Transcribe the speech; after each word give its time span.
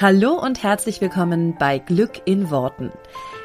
Hallo 0.00 0.34
und 0.34 0.62
herzlich 0.62 1.00
willkommen 1.00 1.56
bei 1.58 1.80
Glück 1.80 2.22
in 2.24 2.50
Worten. 2.50 2.92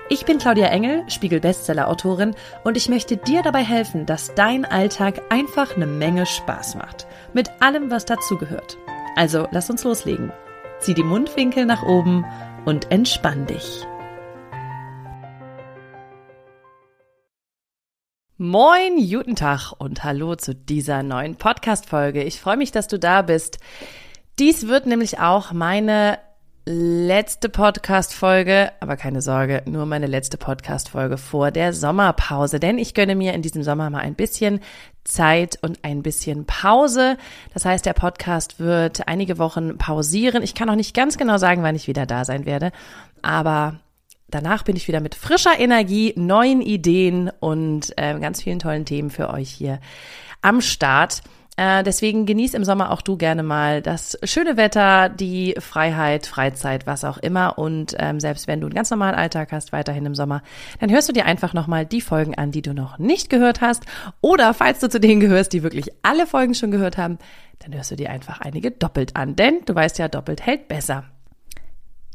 Ich 0.08 0.24
bin 0.26 0.38
Claudia 0.38 0.68
Engel, 0.68 1.04
Spiegel-Bestseller-Autorin 1.10 2.36
und 2.64 2.78
ich 2.78 2.90
möchte 2.90 3.18
dir 3.18 3.42
dabei 3.42 3.64
helfen, 3.64 4.06
dass 4.06 4.36
dein 4.36 4.64
Alltag 4.64 5.20
einfach 5.32 5.76
eine 5.76 5.88
Menge 5.88 6.28
Spaß 6.28 6.76
macht. 6.76 7.08
Mit 7.34 7.50
allem, 7.60 7.90
was 7.90 8.06
dazugehört. 8.06 8.78
Also 9.16 9.48
lass 9.50 9.72
uns 9.72 9.84
loslegen. 9.84 10.32
Zieh 10.80 10.94
die 10.94 11.02
Mundwinkel 11.02 11.66
nach 11.66 11.82
oben 11.82 12.24
und 12.66 12.92
entspann 12.92 13.48
dich. 13.48 13.82
Moin, 18.38 18.98
guten 19.10 19.36
Tag 19.36 19.72
und 19.80 20.04
hallo 20.04 20.36
zu 20.36 20.54
dieser 20.54 21.02
neuen 21.02 21.36
Podcast-Folge. 21.36 22.22
Ich 22.22 22.40
freue 22.40 22.58
mich, 22.58 22.72
dass 22.72 22.88
du 22.88 23.00
da 23.00 23.24
bist. 23.24 23.58
Dies 24.38 24.68
wird 24.68 24.86
nämlich 24.86 25.18
auch 25.18 25.52
meine 25.52 26.20
letzte 26.66 27.50
Podcast-Folge, 27.50 28.72
aber 28.80 28.96
keine 28.96 29.22
Sorge, 29.22 29.64
nur 29.66 29.86
meine 29.86 30.08
letzte 30.08 30.38
Podcast-Folge 30.38 31.18
vor 31.18 31.52
der 31.52 31.74
Sommerpause, 31.74 32.60
denn 32.60 32.78
ich 32.78 32.94
gönne 32.94 33.16
mir 33.16 33.34
in 33.34 33.42
diesem 33.42 33.64
Sommer 33.64 33.90
mal 33.90 34.00
ein 34.00 34.16
bisschen 34.16 34.62
Zeit 35.04 35.60
und 35.62 35.80
ein 35.84 36.04
bisschen 36.04 36.46
Pause. 36.46 37.18
Das 37.54 37.66
heißt, 37.66 37.86
der 37.86 37.94
Podcast 37.94 38.60
wird 38.60 39.10
einige 39.10 39.38
Wochen 39.38 39.78
pausieren. 39.78 40.42
Ich 40.42 40.56
kann 40.56 40.70
auch 40.70 40.76
nicht 40.76 40.96
ganz 40.96 41.18
genau 41.18 41.38
sagen, 41.38 41.64
wann 41.64 41.76
ich 41.76 41.88
wieder 41.88 42.06
da 42.06 42.24
sein 42.24 42.46
werde, 42.46 42.72
aber 43.22 43.80
danach 44.30 44.64
bin 44.64 44.78
ich 44.78 44.88
wieder 44.88 45.02
mit 45.02 45.16
frischer 45.16 45.60
Energie, 45.60 46.14
neuen 46.16 46.62
Ideen 46.62 47.30
und 47.42 47.92
äh, 47.98 48.18
ganz 48.20 48.42
vielen 48.42 48.60
tollen 48.60 48.86
Themen 48.86 49.10
für 49.10 49.30
euch 49.30 49.50
hier 49.50 49.80
am 50.42 50.62
Start. 50.62 51.24
Äh, 51.56 51.84
deswegen 51.84 52.26
genieß 52.26 52.56
im 52.56 52.64
Sommer 52.64 52.92
auch 52.92 53.02
du 53.02 53.16
gerne 53.16 53.44
mal 53.44 53.82
das 53.82 54.18
schöne 54.24 54.58
Wetter, 54.58 55.10
die 55.10 55.56
Freiheit, 55.60 56.26
Freizeit, 56.26 56.88
was 56.88 57.04
auch 57.04 57.18
immer. 57.18 57.60
Und 57.60 57.96
ähm, 58.00 58.20
selbst 58.20 58.48
wenn 58.48 58.60
du 58.60 58.68
einen 58.68 58.74
ganz 58.74 58.90
normalen 58.90 59.16
Alltag 59.16 59.52
hast, 59.52 59.72
weiterhin 59.72 60.06
im 60.06 60.16
Sommer, 60.16 60.42
dann 60.80 60.92
hörst 60.92 61.10
du 61.10 61.14
dir 61.14 61.26
einfach 61.26 61.54
nochmal 61.54 61.86
die 61.86 62.02
Folgen 62.02 62.36
an, 62.36 62.52
die 62.52 62.64
du 62.64 62.74
noch 62.74 62.98
nicht 62.98 63.30
gehört 63.30 63.62
hast. 63.62 63.84
Oder 64.22 64.54
falls 64.54 64.80
du 64.80 64.90
zu 64.90 65.00
denen 65.00 65.20
gehörst, 65.20 65.54
die 65.54 65.64
wirklich 65.64 65.92
alle 66.02 66.26
Folgen 66.26 66.56
schon 66.56 66.72
gehört 66.72 66.98
haben, 66.98 67.20
dann 67.60 67.74
hörst 67.74 67.92
du 67.92 67.96
dir 67.96 68.10
einfach 68.10 68.42
einige 68.42 68.72
doppelt 68.72 69.16
an. 69.16 69.36
Denn 69.36 69.60
du 69.66 69.76
weißt 69.76 70.00
ja, 70.00 70.08
doppelt 70.08 70.46
hält 70.46 70.68
besser. 70.68 71.06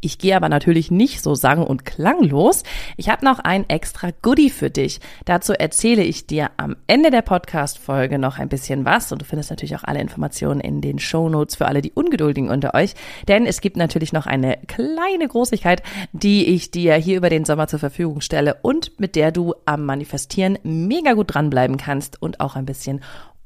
Ich 0.00 0.18
gehe 0.18 0.36
aber 0.36 0.48
natürlich 0.48 0.90
nicht 0.90 1.22
so 1.22 1.34
sang- 1.34 1.66
und 1.66 1.84
klanglos. 1.84 2.62
Ich 2.96 3.08
habe 3.08 3.24
noch 3.24 3.40
ein 3.40 3.68
extra 3.68 4.10
Goodie 4.22 4.50
für 4.50 4.70
dich. 4.70 5.00
Dazu 5.24 5.52
erzähle 5.52 6.04
ich 6.04 6.26
dir 6.26 6.50
am 6.56 6.76
Ende 6.86 7.10
der 7.10 7.22
Podcast-Folge 7.22 8.18
noch 8.18 8.38
ein 8.38 8.48
bisschen 8.48 8.84
was 8.84 9.10
und 9.10 9.22
du 9.22 9.26
findest 9.26 9.50
natürlich 9.50 9.74
auch 9.74 9.84
alle 9.84 10.00
Informationen 10.00 10.60
in 10.60 10.80
den 10.80 10.98
Show 10.98 11.28
Notes 11.28 11.56
für 11.56 11.66
alle 11.66 11.82
die 11.82 11.92
Ungeduldigen 11.92 12.50
unter 12.50 12.74
euch. 12.74 12.94
Denn 13.26 13.44
es 13.44 13.60
gibt 13.60 13.76
natürlich 13.76 14.12
noch 14.12 14.26
eine 14.26 14.58
kleine 14.68 15.26
Großigkeit, 15.26 15.82
die 16.12 16.46
ich 16.46 16.70
dir 16.70 16.94
hier 16.94 17.16
über 17.16 17.30
den 17.30 17.44
Sommer 17.44 17.66
zur 17.66 17.80
Verfügung 17.80 18.20
stelle 18.20 18.56
und 18.62 18.98
mit 19.00 19.16
der 19.16 19.32
du 19.32 19.54
am 19.64 19.84
Manifestieren 19.84 20.58
mega 20.62 21.14
gut 21.14 21.34
dranbleiben 21.34 21.76
kannst 21.76 22.22
und 22.22 22.40
auch 22.40 22.54
ein 22.54 22.66
bisschen 22.66 23.00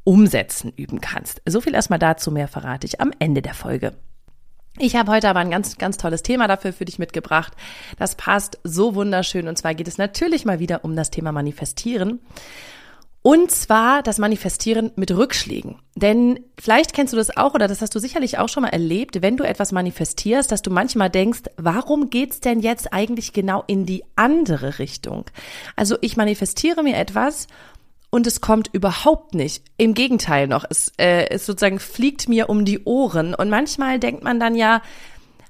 umsetzen 0.04 0.72
üben 0.76 1.00
kannst. 1.00 1.40
So 1.46 1.60
viel 1.60 1.74
erstmal 1.74 1.98
dazu, 1.98 2.30
mehr 2.30 2.48
verrate 2.48 2.86
ich 2.86 3.00
am 3.00 3.12
Ende 3.18 3.40
der 3.40 3.54
Folge. 3.54 3.92
Ich 4.78 4.96
habe 4.96 5.12
heute 5.12 5.28
aber 5.28 5.40
ein 5.40 5.50
ganz, 5.50 5.76
ganz 5.76 5.98
tolles 5.98 6.22
Thema 6.22 6.48
dafür 6.48 6.72
für 6.72 6.86
dich 6.86 6.98
mitgebracht. 6.98 7.52
Das 7.98 8.14
passt 8.14 8.58
so 8.64 8.94
wunderschön. 8.94 9.48
Und 9.48 9.58
zwar 9.58 9.74
geht 9.74 9.88
es 9.88 9.98
natürlich 9.98 10.44
mal 10.44 10.60
wieder 10.60 10.84
um 10.84 10.96
das 10.96 11.10
Thema 11.10 11.30
Manifestieren. 11.30 12.20
Und 13.24 13.52
zwar 13.52 14.02
das 14.02 14.18
Manifestieren 14.18 14.90
mit 14.96 15.12
Rückschlägen. 15.12 15.76
Denn 15.94 16.40
vielleicht 16.58 16.92
kennst 16.92 17.12
du 17.12 17.16
das 17.16 17.36
auch 17.36 17.54
oder 17.54 17.68
das 17.68 17.80
hast 17.80 17.94
du 17.94 18.00
sicherlich 18.00 18.38
auch 18.38 18.48
schon 18.48 18.64
mal 18.64 18.70
erlebt, 18.70 19.22
wenn 19.22 19.36
du 19.36 19.44
etwas 19.44 19.70
manifestierst, 19.70 20.50
dass 20.50 20.62
du 20.62 20.70
manchmal 20.70 21.08
denkst, 21.08 21.42
warum 21.56 22.10
geht's 22.10 22.40
denn 22.40 22.58
jetzt 22.60 22.92
eigentlich 22.92 23.32
genau 23.32 23.62
in 23.68 23.86
die 23.86 24.02
andere 24.16 24.80
Richtung? 24.80 25.26
Also 25.76 25.96
ich 26.00 26.16
manifestiere 26.16 26.82
mir 26.82 26.96
etwas 26.96 27.46
und 28.12 28.26
es 28.26 28.42
kommt 28.42 28.68
überhaupt 28.72 29.34
nicht. 29.34 29.64
Im 29.78 29.94
Gegenteil 29.94 30.46
noch, 30.46 30.66
es, 30.68 30.92
äh, 30.98 31.30
es 31.30 31.46
sozusagen 31.46 31.78
fliegt 31.78 32.28
mir 32.28 32.50
um 32.50 32.66
die 32.66 32.84
Ohren 32.84 33.34
und 33.34 33.48
manchmal 33.48 33.98
denkt 33.98 34.22
man 34.22 34.38
dann 34.38 34.54
ja, 34.54 34.82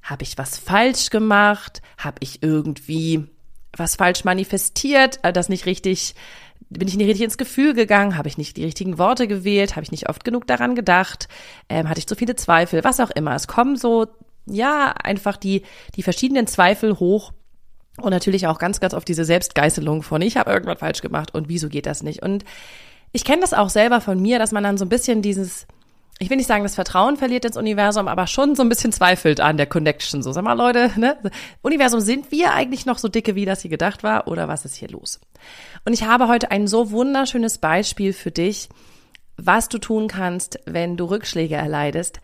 habe 0.03 0.23
ich 0.23 0.39
was 0.39 0.59
falsch 0.59 1.11
gemacht? 1.11 1.83
Habe 1.99 2.19
ich 2.21 2.41
irgendwie 2.41 3.27
was 3.77 3.97
falsch 3.97 4.23
manifestiert? 4.23 5.19
Äh, 5.25 5.33
das 5.33 5.49
nicht 5.49 5.67
richtig, 5.67 6.15
bin 6.71 6.87
ich 6.87 6.97
nicht 6.97 7.09
richtig 7.09 7.25
ins 7.25 7.37
Gefühl 7.37 7.75
gegangen? 7.75 8.17
Habe 8.17 8.28
ich 8.28 8.39
nicht 8.39 8.56
die 8.56 8.65
richtigen 8.65 8.97
Worte 8.97 9.27
gewählt? 9.27 9.75
Habe 9.75 9.83
ich 9.83 9.91
nicht 9.91 10.09
oft 10.09 10.25
genug 10.25 10.47
daran 10.47 10.77
gedacht? 10.77 11.27
Ähm, 11.69 11.89
hatte 11.89 11.99
ich 11.99 12.06
zu 12.06 12.15
viele 12.15 12.37
Zweifel? 12.37 12.84
Was 12.84 13.00
auch 13.00 13.11
immer. 13.11 13.34
Es 13.34 13.49
kommen 13.49 13.75
so, 13.75 14.06
ja, 14.47 14.94
einfach 15.03 15.37
die, 15.37 15.62
die 15.97 16.05
verschiedenen 16.05 16.47
Zweifel 16.47 17.00
hoch 17.00 17.33
und 18.01 18.11
natürlich 18.11 18.47
auch 18.47 18.59
ganz, 18.59 18.81
ganz 18.81 18.95
oft 18.95 19.07
diese 19.07 19.25
Selbstgeißelung 19.25 20.03
von, 20.03 20.23
ich 20.23 20.37
habe 20.37 20.51
irgendwas 20.51 20.79
falsch 20.79 21.03
gemacht 21.03 21.35
und 21.35 21.49
wieso 21.49 21.69
geht 21.69 21.87
das 21.87 22.03
nicht? 22.03 22.23
Und 22.23 22.45
ich 23.13 23.25
kenne 23.25 23.43
das 23.43 23.53
auch 23.53 23.69
selber 23.69 24.01
von 24.01 24.21
mir, 24.21 24.39
dass 24.39 24.53
man 24.53 24.65
dann 24.65 24.79
so 24.79 24.85
ein 24.85 24.89
bisschen 24.89 25.21
dieses, 25.21 25.67
ich 26.19 26.31
will 26.31 26.39
nicht 26.39 26.47
sagen, 26.47 26.63
das 26.63 26.75
Vertrauen 26.75 27.17
verliert 27.17 27.45
ins 27.45 27.57
Universum, 27.57 28.09
aber 28.09 28.27
schon 28.27 28.55
so 28.55 28.63
ein 28.63 28.71
bisschen 28.71 28.93
zweifelt 28.93 29.41
an 29.41 29.59
der 29.59 29.67
Connection. 29.67 30.23
So, 30.23 30.33
sag 30.33 30.45
mal, 30.45 30.55
Leute, 30.55 30.91
ne? 30.97 31.19
Universum, 31.61 32.01
sind 32.01 32.31
wir 32.31 32.55
eigentlich 32.55 32.87
noch 32.87 32.99
so 32.99 33.09
dicke, 33.09 33.35
wie 33.35 33.45
das 33.45 33.61
hier 33.61 33.71
gedacht 33.71 34.03
war, 34.03 34.29
oder 34.29 34.49
was 34.49 34.65
ist 34.65 34.77
hier 34.77 34.89
los? 34.89 35.21
Und 35.85 35.93
ich 35.93 36.05
habe 36.05 36.29
heute 36.29 36.51
ein 36.51 36.67
so 36.67 36.91
wunderschönes 36.91 37.59
Beispiel 37.59 38.13
für 38.15 38.31
dich, 38.31 38.71
was 39.37 39.69
du 39.69 39.79
tun 39.79 40.09
kannst, 40.09 40.61
wenn 40.65 40.97
du 40.97 41.07
Rückschläge 41.07 41.57
erleidest, 41.57 42.21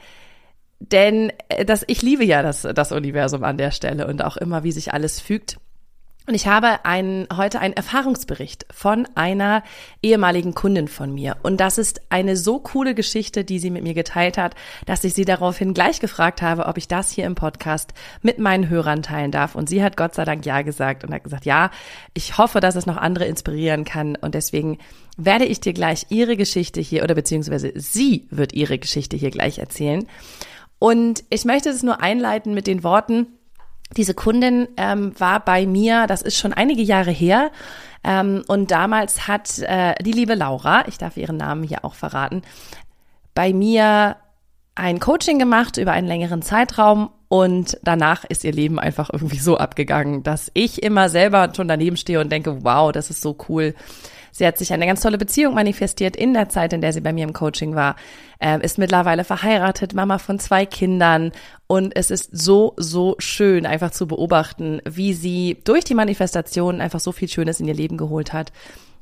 denn 0.81 1.33
äh, 1.49 1.65
das, 1.65 1.85
ich 1.87 2.03
liebe 2.03 2.25
ja 2.25 2.43
das, 2.43 2.63
das 2.63 2.93
Universum 2.93 3.45
an 3.45 3.59
der 3.59 3.71
Stelle 3.71 4.07
und 4.07 4.23
auch 4.23 4.37
immer, 4.37 4.65
wie 4.65 4.73
sich 4.73 4.93
alles 4.93 5.21
fügt. 5.21 5.59
Und 6.29 6.35
ich 6.35 6.47
habe 6.47 6.85
ein, 6.85 7.27
heute 7.35 7.59
einen 7.59 7.73
Erfahrungsbericht 7.73 8.67
von 8.71 9.09
einer 9.15 9.63
ehemaligen 10.03 10.53
Kundin 10.53 10.87
von 10.87 11.15
mir. 11.15 11.39
Und 11.43 11.59
das 11.59 11.79
ist 11.79 12.03
eine 12.11 12.37
so 12.37 12.59
coole 12.59 12.95
Geschichte, 12.95 13.45
die 13.45 13.59
sie 13.59 13.71
mit 13.71 13.83
mir 13.83 13.95
geteilt 13.95 14.37
hat, 14.37 14.55
dass 14.85 15.05
ich 15.05 15.15
sie 15.15 15.25
daraufhin 15.25 15.73
gleich 15.73 16.01
gefragt 16.01 16.43
habe, 16.43 16.67
ob 16.67 16.77
ich 16.77 16.87
das 16.87 17.11
hier 17.11 17.25
im 17.25 17.35
Podcast 17.35 17.95
mit 18.21 18.39
meinen 18.39 18.69
Hörern 18.69 19.03
teilen 19.03 19.31
darf. 19.31 19.55
Und 19.55 19.71
sie 19.71 19.83
hat 19.83 19.97
Gott 19.97 20.15
sei 20.15 20.27
Dank 20.27 20.45
Ja 20.45 20.61
gesagt 20.61 21.03
und 21.03 21.15
hat 21.15 21.25
gesagt, 21.25 21.47
ja, 21.47 21.71
ich 22.13 22.37
hoffe, 22.37 22.61
dass 22.61 22.77
es 22.77 22.85
noch 22.85 22.99
andere 22.99 23.25
inspirieren 23.25 23.87
kann. 23.87 24.15
Und 24.15 24.35
deswegen 24.35 24.77
werde 25.17 25.47
ich 25.47 25.61
dir 25.61 25.73
gleich 25.73 26.09
ihre 26.11 26.37
Geschichte 26.37 26.83
hier 26.83 27.05
oder 27.05 27.15
beziehungsweise 27.15 27.73
sie 27.75 28.27
wird 28.31 28.53
ihre 28.53 28.79
Geschichte 28.79 29.17
hier 29.17 29.31
gleich 29.31 29.61
erzählen. 29.61 30.07
Und 30.79 31.25
ich 31.31 31.45
möchte 31.45 31.71
es 31.71 31.83
nur 31.83 32.01
einleiten 32.01 32.55
mit 32.55 32.67
den 32.67 32.85
Worten, 32.85 33.27
diese 33.97 34.15
Kundin 34.15 34.69
ähm, 34.77 35.19
war 35.19 35.41
bei 35.41 35.67
mir, 35.67 36.07
das 36.07 36.23
ist 36.23 36.37
schon 36.37 36.53
einige 36.53 36.83
Jahre 36.83 37.11
her, 37.11 37.51
ähm, 38.05 38.45
und 38.47 38.71
damals 38.71 39.27
hat 39.27 39.59
äh, 39.61 39.95
die 40.03 40.13
liebe 40.13 40.35
Laura, 40.35 40.87
ich 40.87 40.99
darf 40.99 41.17
ihren 41.17 41.39
Namen 41.39 41.63
hier 41.63 41.85
auch 41.85 41.95
verraten, 41.95 42.43
bei 43.35 43.53
mir 43.53 44.17
ein 44.75 45.01
Coaching 45.01 45.39
gemacht 45.39 45.77
über 45.77 45.93
einen 45.93 46.07
längeren 46.07 46.43
Zeitraum 46.43 47.11
und 47.29 47.79
danach 47.83 48.25
ist 48.25 48.45
ihr 48.45 48.53
Leben 48.53 48.79
einfach 48.79 49.11
irgendwie 49.13 49.39
so 49.39 49.57
abgegangen, 49.57 50.23
dass 50.23 50.51
ich 50.55 50.83
immer 50.83 51.09
selber 51.09 51.53
schon 51.55 51.69
daneben 51.69 51.97
stehe 51.97 52.21
und 52.21 52.31
denke, 52.31 52.65
wow, 52.65 52.93
das 52.93 53.11
ist 53.11 53.21
so 53.21 53.37
cool. 53.49 53.75
Sie 54.39 54.47
hat 54.47 54.57
sich 54.57 54.73
eine 54.73 54.87
ganz 54.87 55.01
tolle 55.01 55.19
Beziehung 55.19 55.55
manifestiert 55.55 56.15
in 56.15 56.33
der 56.33 56.49
Zeit, 56.49 56.73
in 56.73 56.81
der 56.81 56.93
sie 56.93 57.01
bei 57.01 57.13
mir 57.13 57.25
im 57.25 57.33
Coaching 57.33 57.75
war, 57.75 57.97
äh, 58.39 58.65
ist 58.65 58.79
mittlerweile 58.79 59.25
verheiratet, 59.25 59.95
Mama 59.95 60.19
von 60.19 60.39
zwei 60.39 60.65
Kindern 60.65 61.33
und 61.67 61.97
es 61.97 62.13
ist 62.13 62.31
so, 62.33 62.75
so 62.77 63.17
schön 63.19 63.67
einfach 63.67 63.91
zu 63.91 64.07
beobachten, 64.07 64.81
wie 64.89 65.13
sie 65.13 65.59
durch 65.65 65.83
die 65.83 65.95
Manifestation 65.95 66.81
einfach 66.81 67.01
so 67.01 67.11
viel 67.11 67.29
Schönes 67.29 67.59
in 67.59 67.67
ihr 67.67 67.75
Leben 67.75 67.97
geholt 67.97 68.33
hat, 68.33 68.53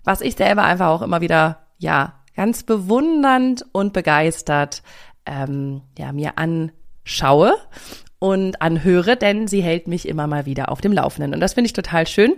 was 0.04 0.22
ich 0.22 0.36
selber 0.36 0.64
einfach 0.64 0.88
auch 0.88 1.02
immer 1.02 1.20
wieder, 1.20 1.66
ja, 1.76 2.14
ganz 2.34 2.62
bewundernd 2.62 3.66
und 3.72 3.92
begeistert, 3.92 4.82
ähm, 5.26 5.82
ja, 5.98 6.12
mir 6.12 6.38
anschaue 6.38 7.54
und 8.18 8.62
anhöre, 8.62 9.18
denn 9.18 9.48
sie 9.48 9.60
hält 9.60 9.86
mich 9.86 10.08
immer 10.08 10.26
mal 10.26 10.46
wieder 10.46 10.72
auf 10.72 10.80
dem 10.80 10.92
Laufenden. 10.92 11.34
Und 11.34 11.40
das 11.40 11.52
finde 11.52 11.66
ich 11.66 11.74
total 11.74 12.06
schön. 12.06 12.32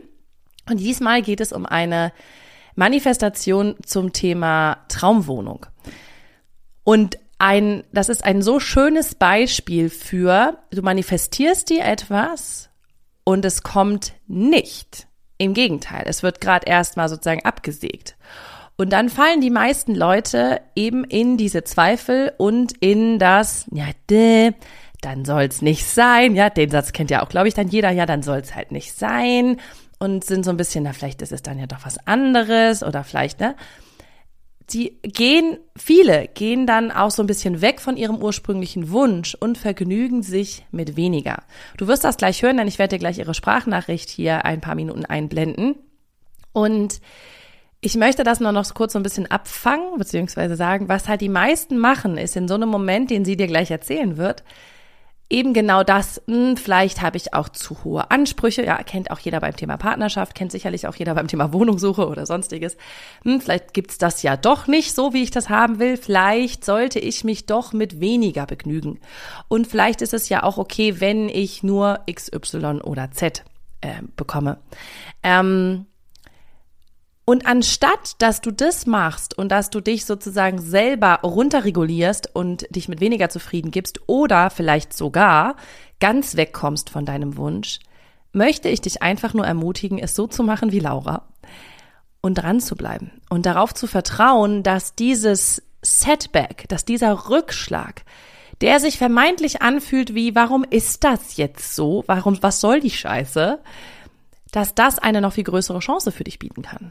Und 0.68 0.80
diesmal 0.80 1.22
geht 1.22 1.40
es 1.40 1.52
um 1.52 1.64
eine 1.64 2.12
Manifestation 2.78 3.74
zum 3.84 4.12
Thema 4.12 4.78
Traumwohnung. 4.88 5.66
Und 6.84 7.18
ein, 7.38 7.82
das 7.92 8.08
ist 8.08 8.24
ein 8.24 8.40
so 8.40 8.60
schönes 8.60 9.16
Beispiel 9.16 9.90
für, 9.90 10.58
du 10.70 10.82
manifestierst 10.82 11.68
dir 11.70 11.84
etwas 11.84 12.70
und 13.24 13.44
es 13.44 13.64
kommt 13.64 14.12
nicht. 14.28 15.08
Im 15.38 15.54
Gegenteil, 15.54 16.04
es 16.06 16.22
wird 16.22 16.40
gerade 16.40 16.66
erstmal 16.68 17.08
sozusagen 17.08 17.44
abgesägt. 17.44 18.16
Und 18.76 18.92
dann 18.92 19.08
fallen 19.08 19.40
die 19.40 19.50
meisten 19.50 19.96
Leute 19.96 20.60
eben 20.76 21.02
in 21.02 21.36
diese 21.36 21.64
Zweifel 21.64 22.32
und 22.38 22.74
in 22.78 23.18
das, 23.18 23.66
ja, 23.72 23.86
däh, 24.08 24.52
dann 25.00 25.24
soll's 25.24 25.62
nicht 25.62 25.84
sein. 25.84 26.36
Ja, 26.36 26.48
den 26.48 26.70
Satz 26.70 26.92
kennt 26.92 27.10
ja 27.10 27.24
auch, 27.24 27.28
glaube 27.28 27.48
ich, 27.48 27.54
dann 27.54 27.68
jeder, 27.68 27.90
ja, 27.90 28.06
dann 28.06 28.22
soll's 28.22 28.54
halt 28.54 28.70
nicht 28.70 28.96
sein 28.96 29.58
und 29.98 30.24
sind 30.24 30.44
so 30.44 30.50
ein 30.50 30.56
bisschen, 30.56 30.84
na, 30.84 30.92
vielleicht 30.92 31.22
ist 31.22 31.32
es 31.32 31.42
dann 31.42 31.58
ja 31.58 31.66
doch 31.66 31.84
was 31.84 31.98
anderes 32.06 32.82
oder 32.82 33.04
vielleicht, 33.04 33.40
ne? 33.40 33.56
die 34.70 34.98
gehen, 35.02 35.58
viele 35.76 36.28
gehen 36.28 36.66
dann 36.66 36.90
auch 36.90 37.10
so 37.10 37.22
ein 37.22 37.26
bisschen 37.26 37.62
weg 37.62 37.80
von 37.80 37.96
ihrem 37.96 38.16
ursprünglichen 38.16 38.90
Wunsch 38.90 39.34
und 39.34 39.56
vergnügen 39.56 40.22
sich 40.22 40.66
mit 40.70 40.96
weniger. 40.96 41.42
Du 41.78 41.86
wirst 41.86 42.04
das 42.04 42.18
gleich 42.18 42.42
hören, 42.42 42.58
denn 42.58 42.68
ich 42.68 42.78
werde 42.78 42.96
dir 42.96 42.98
gleich 42.98 43.18
ihre 43.18 43.34
Sprachnachricht 43.34 44.10
hier 44.10 44.44
ein 44.44 44.60
paar 44.60 44.74
Minuten 44.74 45.06
einblenden. 45.06 45.76
Und 46.52 47.00
ich 47.80 47.96
möchte 47.96 48.24
das 48.24 48.40
nur 48.40 48.52
noch 48.52 48.74
kurz 48.74 48.92
so 48.92 48.98
ein 48.98 49.04
bisschen 49.04 49.30
abfangen, 49.30 49.96
beziehungsweise 49.96 50.56
sagen, 50.56 50.88
was 50.88 51.08
halt 51.08 51.22
die 51.22 51.28
meisten 51.30 51.78
machen, 51.78 52.18
ist 52.18 52.36
in 52.36 52.48
so 52.48 52.54
einem 52.54 52.68
Moment, 52.68 53.10
den 53.10 53.24
sie 53.24 53.36
dir 53.36 53.46
gleich 53.46 53.70
erzählen 53.70 54.18
wird, 54.18 54.44
eben 55.30 55.52
genau 55.52 55.82
das, 55.82 56.22
mh, 56.26 56.34
hm, 56.34 56.56
vielleicht 56.56 57.02
habe 57.02 57.16
ich 57.16 57.34
auch 57.34 57.48
zu 57.48 57.84
hohe 57.84 58.10
Ansprüche, 58.10 58.64
ja, 58.64 58.82
kennt 58.82 59.10
auch 59.10 59.18
jeder 59.18 59.40
beim 59.40 59.56
Thema 59.56 59.76
Partnerschaft, 59.76 60.34
kennt 60.34 60.52
sicherlich 60.52 60.86
auch 60.86 60.94
jeder 60.94 61.14
beim 61.14 61.28
Thema 61.28 61.52
Wohnungssuche 61.52 62.06
oder 62.06 62.26
sonstiges. 62.26 62.76
Hm, 63.24 63.40
vielleicht 63.40 63.74
gibt's 63.74 63.98
das 63.98 64.22
ja 64.22 64.36
doch 64.36 64.66
nicht 64.66 64.94
so, 64.94 65.12
wie 65.12 65.22
ich 65.22 65.30
das 65.30 65.48
haben 65.48 65.78
will. 65.78 65.96
Vielleicht 65.96 66.64
sollte 66.64 66.98
ich 66.98 67.24
mich 67.24 67.46
doch 67.46 67.72
mit 67.72 68.00
weniger 68.00 68.46
begnügen. 68.46 69.00
Und 69.48 69.66
vielleicht 69.66 70.02
ist 70.02 70.14
es 70.14 70.28
ja 70.28 70.42
auch 70.42 70.58
okay, 70.58 71.00
wenn 71.00 71.28
ich 71.28 71.62
nur 71.62 72.00
X, 72.06 72.32
Y 72.32 72.80
oder 72.80 73.10
Z 73.10 73.44
äh, 73.80 74.02
bekomme. 74.16 74.58
Ähm, 75.22 75.86
und 77.28 77.44
anstatt, 77.44 78.14
dass 78.20 78.40
du 78.40 78.50
das 78.50 78.86
machst 78.86 79.36
und 79.36 79.50
dass 79.50 79.68
du 79.68 79.82
dich 79.82 80.06
sozusagen 80.06 80.62
selber 80.62 81.16
runterregulierst 81.22 82.34
und 82.34 82.66
dich 82.74 82.88
mit 82.88 83.02
weniger 83.02 83.28
zufrieden 83.28 83.70
gibst 83.70 84.00
oder 84.06 84.48
vielleicht 84.48 84.94
sogar 84.94 85.56
ganz 86.00 86.36
wegkommst 86.36 86.88
von 86.88 87.04
deinem 87.04 87.36
Wunsch, 87.36 87.80
möchte 88.32 88.70
ich 88.70 88.80
dich 88.80 89.02
einfach 89.02 89.34
nur 89.34 89.44
ermutigen, 89.44 89.98
es 89.98 90.14
so 90.14 90.26
zu 90.26 90.42
machen 90.42 90.72
wie 90.72 90.78
Laura 90.78 91.28
und 92.22 92.36
dran 92.36 92.60
zu 92.60 92.76
bleiben 92.76 93.20
und 93.28 93.44
darauf 93.44 93.74
zu 93.74 93.86
vertrauen, 93.86 94.62
dass 94.62 94.94
dieses 94.94 95.62
Setback, 95.82 96.64
dass 96.68 96.86
dieser 96.86 97.28
Rückschlag, 97.28 98.06
der 98.62 98.80
sich 98.80 98.96
vermeintlich 98.96 99.60
anfühlt 99.60 100.14
wie, 100.14 100.34
warum 100.34 100.64
ist 100.64 101.04
das 101.04 101.36
jetzt 101.36 101.76
so? 101.76 102.04
Warum, 102.06 102.42
was 102.42 102.62
soll 102.62 102.80
die 102.80 102.90
Scheiße? 102.90 103.58
Dass 104.50 104.74
das 104.74 104.98
eine 104.98 105.20
noch 105.20 105.34
viel 105.34 105.44
größere 105.44 105.80
Chance 105.80 106.10
für 106.10 106.24
dich 106.24 106.38
bieten 106.38 106.62
kann. 106.62 106.90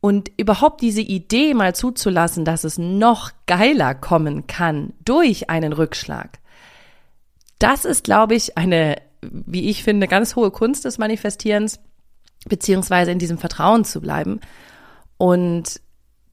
Und 0.00 0.30
überhaupt 0.38 0.80
diese 0.80 1.02
Idee 1.02 1.52
mal 1.52 1.74
zuzulassen, 1.74 2.44
dass 2.44 2.64
es 2.64 2.78
noch 2.78 3.32
geiler 3.46 3.94
kommen 3.94 4.46
kann 4.46 4.94
durch 5.04 5.50
einen 5.50 5.72
Rückschlag, 5.72 6.40
das 7.60 7.84
ist, 7.84 8.04
glaube 8.04 8.34
ich, 8.34 8.56
eine, 8.56 8.96
wie 9.20 9.68
ich 9.68 9.84
finde, 9.84 10.08
ganz 10.08 10.34
hohe 10.34 10.50
Kunst 10.50 10.86
des 10.86 10.98
Manifestierens, 10.98 11.78
beziehungsweise 12.48 13.12
in 13.12 13.18
diesem 13.18 13.38
Vertrauen 13.38 13.84
zu 13.84 14.00
bleiben. 14.00 14.40
Und 15.18 15.80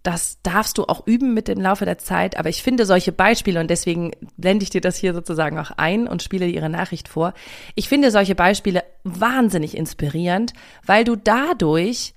das 0.03 0.41
darfst 0.41 0.77
du 0.77 0.85
auch 0.85 1.05
üben 1.05 1.33
mit 1.33 1.49
dem 1.49 1.59
Laufe 1.59 1.83
der 1.83 1.97
Zeit. 1.97 2.39
Aber 2.39 2.47
ich 2.47 2.63
finde 2.63 2.85
solche 2.85 3.11
Beispiele, 3.11 3.59
und 3.59 3.69
deswegen 3.69 4.11
blende 4.37 4.63
ich 4.63 4.69
dir 4.69 4.79
das 4.79 4.95
hier 4.95 5.13
sozusagen 5.13 5.59
auch 5.59 5.71
ein 5.71 6.07
und 6.07 6.23
spiele 6.23 6.47
dir 6.47 6.55
ihre 6.55 6.69
Nachricht 6.69 7.09
vor. 7.09 7.33
Ich 7.75 7.89
finde 7.89 8.09
solche 8.09 8.33
Beispiele 8.33 8.85
wahnsinnig 9.03 9.75
inspirierend, 9.75 10.53
weil 10.85 11.03
du 11.03 11.17
dadurch 11.17 12.13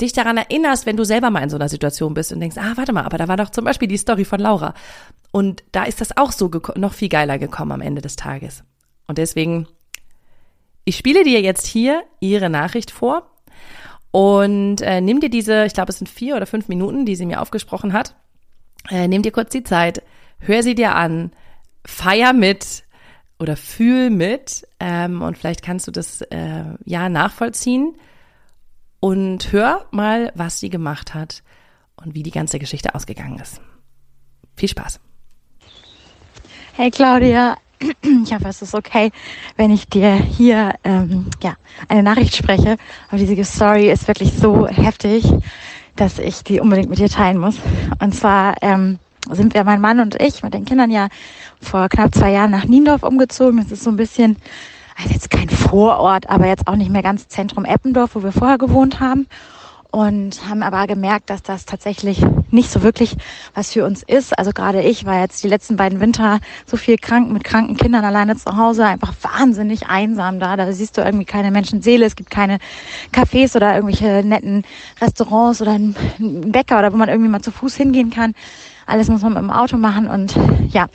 dich 0.00 0.12
daran 0.12 0.36
erinnerst, 0.36 0.86
wenn 0.86 0.96
du 0.96 1.04
selber 1.04 1.30
mal 1.30 1.42
in 1.42 1.50
so 1.50 1.56
einer 1.56 1.68
Situation 1.68 2.14
bist 2.14 2.32
und 2.32 2.40
denkst, 2.40 2.58
ah, 2.58 2.72
warte 2.76 2.92
mal, 2.92 3.04
aber 3.04 3.18
da 3.18 3.28
war 3.28 3.36
doch 3.36 3.50
zum 3.50 3.64
Beispiel 3.64 3.88
die 3.88 3.96
Story 3.96 4.24
von 4.24 4.40
Laura. 4.40 4.74
Und 5.30 5.62
da 5.72 5.84
ist 5.84 6.00
das 6.00 6.16
auch 6.16 6.32
so 6.32 6.50
noch 6.76 6.94
viel 6.94 7.08
geiler 7.08 7.38
gekommen 7.38 7.72
am 7.72 7.80
Ende 7.80 8.02
des 8.02 8.16
Tages. 8.16 8.64
Und 9.06 9.18
deswegen, 9.18 9.68
ich 10.84 10.96
spiele 10.96 11.24
dir 11.24 11.40
jetzt 11.40 11.66
hier 11.66 12.02
ihre 12.20 12.50
Nachricht 12.50 12.90
vor 12.90 13.30
und 14.10 14.80
äh, 14.80 15.00
nimm 15.00 15.20
dir 15.20 15.30
diese, 15.30 15.64
ich 15.64 15.74
glaube, 15.74 15.90
es 15.90 15.98
sind 15.98 16.08
vier 16.08 16.36
oder 16.36 16.46
fünf 16.46 16.68
Minuten, 16.68 17.04
die 17.04 17.16
sie 17.16 17.26
mir 17.26 17.40
aufgesprochen 17.40 17.92
hat. 17.92 18.14
Äh, 18.90 19.08
nimm 19.08 19.22
dir 19.22 19.32
kurz 19.32 19.50
die 19.50 19.64
Zeit, 19.64 20.02
hör 20.38 20.62
sie 20.62 20.74
dir 20.74 20.94
an, 20.94 21.32
feier 21.84 22.32
mit 22.32 22.84
oder 23.38 23.56
fühl 23.56 24.10
mit 24.10 24.66
ähm, 24.80 25.22
und 25.22 25.38
vielleicht 25.38 25.62
kannst 25.62 25.86
du 25.86 25.90
das 25.90 26.20
äh, 26.22 26.64
ja 26.84 27.08
nachvollziehen 27.08 27.94
und 29.04 29.52
hör 29.52 29.84
mal, 29.90 30.32
was 30.34 30.60
sie 30.60 30.70
gemacht 30.70 31.12
hat 31.12 31.42
und 31.94 32.14
wie 32.14 32.22
die 32.22 32.30
ganze 32.30 32.58
Geschichte 32.58 32.94
ausgegangen 32.94 33.38
ist. 33.38 33.60
Viel 34.56 34.70
Spaß. 34.70 34.98
Hey 36.72 36.90
Claudia, 36.90 37.58
ich 38.24 38.32
hoffe, 38.32 38.48
es 38.48 38.62
ist 38.62 38.74
okay, 38.74 39.10
wenn 39.58 39.70
ich 39.70 39.90
dir 39.90 40.14
hier 40.14 40.76
ähm, 40.84 41.26
ja, 41.42 41.56
eine 41.86 42.02
Nachricht 42.02 42.34
spreche. 42.34 42.78
Aber 43.08 43.18
diese 43.18 43.44
Story 43.44 43.90
ist 43.90 44.08
wirklich 44.08 44.32
so 44.32 44.66
heftig, 44.68 45.30
dass 45.96 46.18
ich 46.18 46.42
die 46.42 46.60
unbedingt 46.60 46.88
mit 46.88 46.98
dir 46.98 47.10
teilen 47.10 47.36
muss. 47.36 47.56
Und 47.98 48.14
zwar 48.14 48.54
ähm, 48.62 48.98
sind 49.30 49.52
wir, 49.52 49.64
mein 49.64 49.82
Mann 49.82 50.00
und 50.00 50.18
ich, 50.18 50.42
mit 50.42 50.54
den 50.54 50.64
Kindern 50.64 50.90
ja 50.90 51.08
vor 51.60 51.90
knapp 51.90 52.14
zwei 52.14 52.32
Jahren 52.32 52.52
nach 52.52 52.64
Niendorf 52.64 53.02
umgezogen. 53.02 53.58
Das 53.58 53.70
ist 53.70 53.84
so 53.84 53.90
ein 53.90 53.96
bisschen 53.96 54.38
also 54.96 55.10
jetzt 55.12 55.30
kein 55.30 55.48
Vorort, 55.48 56.28
aber 56.28 56.46
jetzt 56.46 56.66
auch 56.66 56.76
nicht 56.76 56.90
mehr 56.90 57.02
ganz 57.02 57.28
Zentrum 57.28 57.64
Eppendorf, 57.64 58.14
wo 58.14 58.22
wir 58.22 58.32
vorher 58.32 58.58
gewohnt 58.58 59.00
haben. 59.00 59.26
Und 59.90 60.48
haben 60.48 60.64
aber 60.64 60.88
gemerkt, 60.88 61.30
dass 61.30 61.44
das 61.44 61.66
tatsächlich 61.66 62.20
nicht 62.50 62.68
so 62.68 62.82
wirklich 62.82 63.14
was 63.54 63.72
für 63.72 63.84
uns 63.84 64.02
ist. 64.02 64.36
Also 64.36 64.50
gerade 64.50 64.82
ich 64.82 65.04
war 65.04 65.20
jetzt 65.20 65.44
die 65.44 65.48
letzten 65.48 65.76
beiden 65.76 66.00
Winter 66.00 66.40
so 66.66 66.76
viel 66.76 66.96
krank 66.96 67.30
mit 67.30 67.44
kranken 67.44 67.76
Kindern 67.76 68.04
alleine 68.04 68.34
zu 68.34 68.56
Hause, 68.56 68.86
einfach 68.86 69.14
wahnsinnig 69.22 69.86
einsam 69.86 70.40
da. 70.40 70.56
Da 70.56 70.72
siehst 70.72 70.98
du 70.98 71.02
irgendwie 71.02 71.26
keine 71.26 71.52
Menschenseele. 71.52 72.04
Es 72.04 72.16
gibt 72.16 72.30
keine 72.30 72.58
Cafés 73.12 73.54
oder 73.54 73.72
irgendwelche 73.76 74.26
netten 74.26 74.64
Restaurants 75.00 75.62
oder 75.62 75.70
einen 75.70 75.94
Bäcker 76.50 76.80
oder 76.80 76.92
wo 76.92 76.96
man 76.96 77.08
irgendwie 77.08 77.30
mal 77.30 77.42
zu 77.42 77.52
Fuß 77.52 77.76
hingehen 77.76 78.10
kann. 78.10 78.34
Alles 78.86 79.06
muss 79.06 79.22
man 79.22 79.34
mit 79.34 79.42
dem 79.42 79.50
Auto 79.50 79.76
machen 79.76 80.08
und 80.08 80.34
ja, 80.70 80.86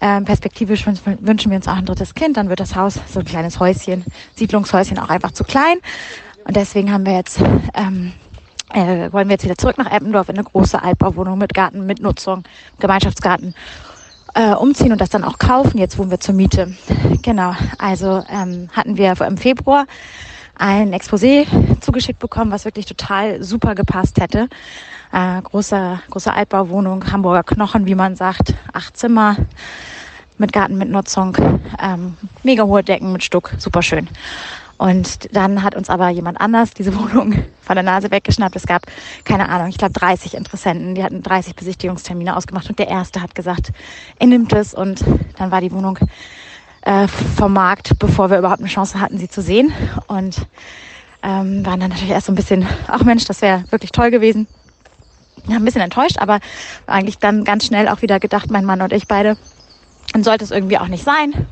ähm, 0.00 0.24
perspektivisch 0.24 0.86
wünschen 0.86 1.50
wir 1.50 1.56
uns 1.56 1.68
auch 1.68 1.76
ein 1.76 1.86
drittes 1.86 2.14
Kind. 2.14 2.36
Dann 2.36 2.48
wird 2.48 2.60
das 2.60 2.76
Haus 2.76 3.00
so 3.08 3.20
ein 3.20 3.24
kleines 3.24 3.58
Häuschen, 3.58 4.04
Siedlungshäuschen 4.36 4.98
auch 4.98 5.08
einfach 5.08 5.32
zu 5.32 5.44
klein. 5.44 5.78
Und 6.44 6.56
deswegen 6.56 6.92
haben 6.92 7.04
wir 7.04 7.14
jetzt, 7.14 7.40
ähm, 7.74 8.12
äh, 8.72 9.12
wollen 9.12 9.28
wir 9.28 9.34
jetzt 9.34 9.44
wieder 9.44 9.58
zurück 9.58 9.78
nach 9.78 9.90
Eppendorf 9.90 10.28
in 10.28 10.36
eine 10.36 10.44
große 10.44 10.80
Altbauwohnung 10.82 11.38
mit 11.38 11.52
Garten, 11.52 11.84
mit 11.84 12.00
Nutzung, 12.00 12.44
Gemeinschaftsgarten 12.78 13.54
äh, 14.34 14.54
umziehen 14.54 14.92
und 14.92 15.00
das 15.00 15.10
dann 15.10 15.24
auch 15.24 15.38
kaufen. 15.38 15.78
Jetzt 15.78 15.98
wohnen 15.98 16.10
wir 16.10 16.20
zur 16.20 16.34
Miete. 16.34 16.74
Genau. 17.22 17.54
Also 17.78 18.24
ähm, 18.30 18.68
hatten 18.72 18.96
wir 18.96 19.20
im 19.20 19.36
Februar 19.36 19.86
ein 20.54 20.92
Exposé 20.92 21.46
zugeschickt 21.80 22.18
bekommen, 22.18 22.50
was 22.50 22.64
wirklich 22.64 22.86
total 22.86 23.42
super 23.42 23.74
gepasst 23.74 24.20
hätte. 24.20 24.48
Äh, 25.12 25.42
große, 25.42 26.00
große 26.10 26.32
Altbauwohnung, 26.32 27.10
Hamburger 27.10 27.42
Knochen, 27.42 27.86
wie 27.86 27.94
man 27.94 28.14
sagt, 28.16 28.54
acht 28.72 28.96
Zimmer 28.96 29.36
mit 30.38 30.52
Garten 30.52 30.78
mit 30.78 30.88
Nutzung, 30.88 31.36
ähm, 31.82 32.16
mega 32.42 32.64
hohe 32.64 32.82
Decken 32.82 33.12
mit 33.12 33.22
Stuck, 33.22 33.52
super 33.58 33.82
schön. 33.82 34.08
Und 34.76 35.34
dann 35.34 35.64
hat 35.64 35.74
uns 35.74 35.90
aber 35.90 36.08
jemand 36.08 36.40
anders 36.40 36.72
diese 36.72 36.94
Wohnung 36.98 37.44
von 37.60 37.76
der 37.76 37.82
Nase 37.82 38.10
weggeschnappt. 38.10 38.56
Es 38.56 38.66
gab, 38.66 38.82
keine 39.24 39.48
Ahnung, 39.48 39.68
ich 39.68 39.78
glaube 39.78 39.92
30 39.92 40.34
Interessenten. 40.34 40.94
Die 40.94 41.02
hatten 41.02 41.22
30 41.22 41.56
Besichtigungstermine 41.56 42.36
ausgemacht 42.36 42.68
und 42.68 42.78
der 42.78 42.88
erste 42.88 43.20
hat 43.20 43.34
gesagt, 43.34 43.72
er 44.18 44.26
nimmt 44.26 44.52
es 44.52 44.74
und 44.74 45.04
dann 45.36 45.50
war 45.50 45.60
die 45.60 45.72
Wohnung 45.72 45.98
äh, 46.82 47.08
vom 47.08 47.52
Markt, 47.52 47.98
bevor 47.98 48.30
wir 48.30 48.38
überhaupt 48.38 48.60
eine 48.60 48.68
Chance 48.68 49.00
hatten, 49.00 49.18
sie 49.18 49.28
zu 49.28 49.42
sehen. 49.42 49.72
Und 50.06 50.46
ähm, 51.24 51.66
waren 51.66 51.80
dann 51.80 51.90
natürlich 51.90 52.10
erst 52.10 52.26
so 52.26 52.32
ein 52.32 52.36
bisschen, 52.36 52.64
ach 52.86 53.02
Mensch, 53.02 53.24
das 53.24 53.42
wäre 53.42 53.64
wirklich 53.70 53.90
toll 53.90 54.12
gewesen 54.12 54.46
ja, 55.48 55.56
ein 55.56 55.64
bisschen 55.64 55.80
enttäuscht, 55.80 56.18
aber 56.18 56.40
eigentlich 56.86 57.18
dann 57.18 57.44
ganz 57.44 57.66
schnell 57.66 57.88
auch 57.88 58.02
wieder 58.02 58.20
gedacht, 58.20 58.50
mein 58.50 58.64
Mann 58.64 58.82
und 58.82 58.92
ich 58.92 59.08
beide, 59.08 59.36
dann 60.12 60.24
sollte 60.24 60.44
es 60.44 60.50
irgendwie 60.50 60.78
auch 60.78 60.88
nicht 60.88 61.04
sein. 61.04 61.46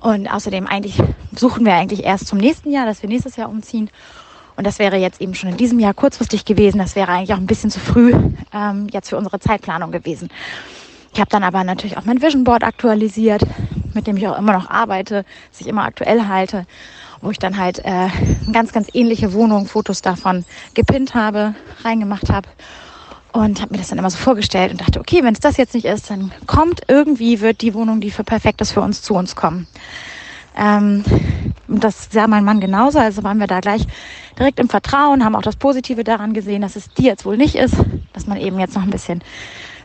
Und 0.00 0.28
außerdem 0.28 0.66
eigentlich 0.66 1.00
suchen 1.34 1.64
wir 1.64 1.74
eigentlich 1.74 2.04
erst 2.04 2.26
zum 2.26 2.38
nächsten 2.38 2.70
Jahr, 2.70 2.86
dass 2.86 3.02
wir 3.02 3.08
nächstes 3.08 3.36
Jahr 3.36 3.50
umziehen. 3.50 3.90
Und 4.56 4.66
das 4.66 4.78
wäre 4.78 4.96
jetzt 4.96 5.20
eben 5.20 5.34
schon 5.34 5.50
in 5.50 5.56
diesem 5.56 5.78
Jahr 5.78 5.94
kurzfristig 5.94 6.44
gewesen. 6.44 6.78
Das 6.78 6.96
wäre 6.96 7.10
eigentlich 7.12 7.32
auch 7.32 7.38
ein 7.38 7.46
bisschen 7.46 7.70
zu 7.70 7.80
früh 7.80 8.12
ähm, 8.52 8.88
jetzt 8.90 9.10
für 9.10 9.16
unsere 9.16 9.40
Zeitplanung 9.40 9.90
gewesen. 9.90 10.28
Ich 11.12 11.20
habe 11.20 11.30
dann 11.30 11.42
aber 11.42 11.64
natürlich 11.64 11.96
auch 11.96 12.04
mein 12.04 12.22
Vision 12.22 12.44
Board 12.44 12.62
aktualisiert, 12.62 13.42
mit 13.94 14.06
dem 14.06 14.16
ich 14.16 14.28
auch 14.28 14.38
immer 14.38 14.52
noch 14.52 14.70
arbeite, 14.70 15.24
sich 15.50 15.66
immer 15.66 15.84
aktuell 15.84 16.28
halte, 16.28 16.66
wo 17.20 17.30
ich 17.30 17.38
dann 17.38 17.58
halt 17.58 17.80
äh, 17.84 18.08
ganz, 18.52 18.72
ganz 18.72 18.88
ähnliche 18.92 19.32
Wohnungen, 19.32 19.66
Fotos 19.66 20.02
davon 20.02 20.44
gepinnt 20.74 21.14
habe, 21.14 21.54
reingemacht 21.82 22.30
habe 22.30 22.48
und 23.32 23.60
habe 23.60 23.72
mir 23.72 23.78
das 23.78 23.88
dann 23.88 23.98
immer 23.98 24.10
so 24.10 24.18
vorgestellt 24.18 24.72
und 24.72 24.80
dachte, 24.80 25.00
okay, 25.00 25.22
wenn 25.22 25.34
es 25.34 25.40
das 25.40 25.56
jetzt 25.56 25.74
nicht 25.74 25.86
ist, 25.86 26.10
dann 26.10 26.32
kommt 26.46 26.82
irgendwie, 26.88 27.40
wird 27.40 27.60
die 27.60 27.74
Wohnung, 27.74 28.00
die 28.00 28.10
für 28.10 28.24
perfekt 28.24 28.60
ist, 28.60 28.72
für 28.72 28.80
uns 28.80 29.02
zu 29.02 29.14
uns 29.14 29.36
kommen. 29.36 29.66
Ähm, 30.56 31.04
das 31.68 32.08
sah 32.10 32.26
mein 32.26 32.44
Mann 32.44 32.60
genauso, 32.60 32.98
also 32.98 33.22
waren 33.22 33.38
wir 33.38 33.46
da 33.46 33.60
gleich 33.60 33.86
direkt 34.38 34.58
im 34.58 34.68
Vertrauen, 34.68 35.24
haben 35.24 35.36
auch 35.36 35.42
das 35.42 35.56
Positive 35.56 36.02
daran 36.02 36.34
gesehen, 36.34 36.62
dass 36.62 36.76
es 36.76 36.92
die 36.94 37.04
jetzt 37.04 37.24
wohl 37.24 37.36
nicht 37.36 37.54
ist, 37.54 37.76
dass 38.12 38.26
man 38.26 38.38
eben 38.38 38.58
jetzt 38.58 38.74
noch 38.74 38.82
ein 38.82 38.90
bisschen 38.90 39.22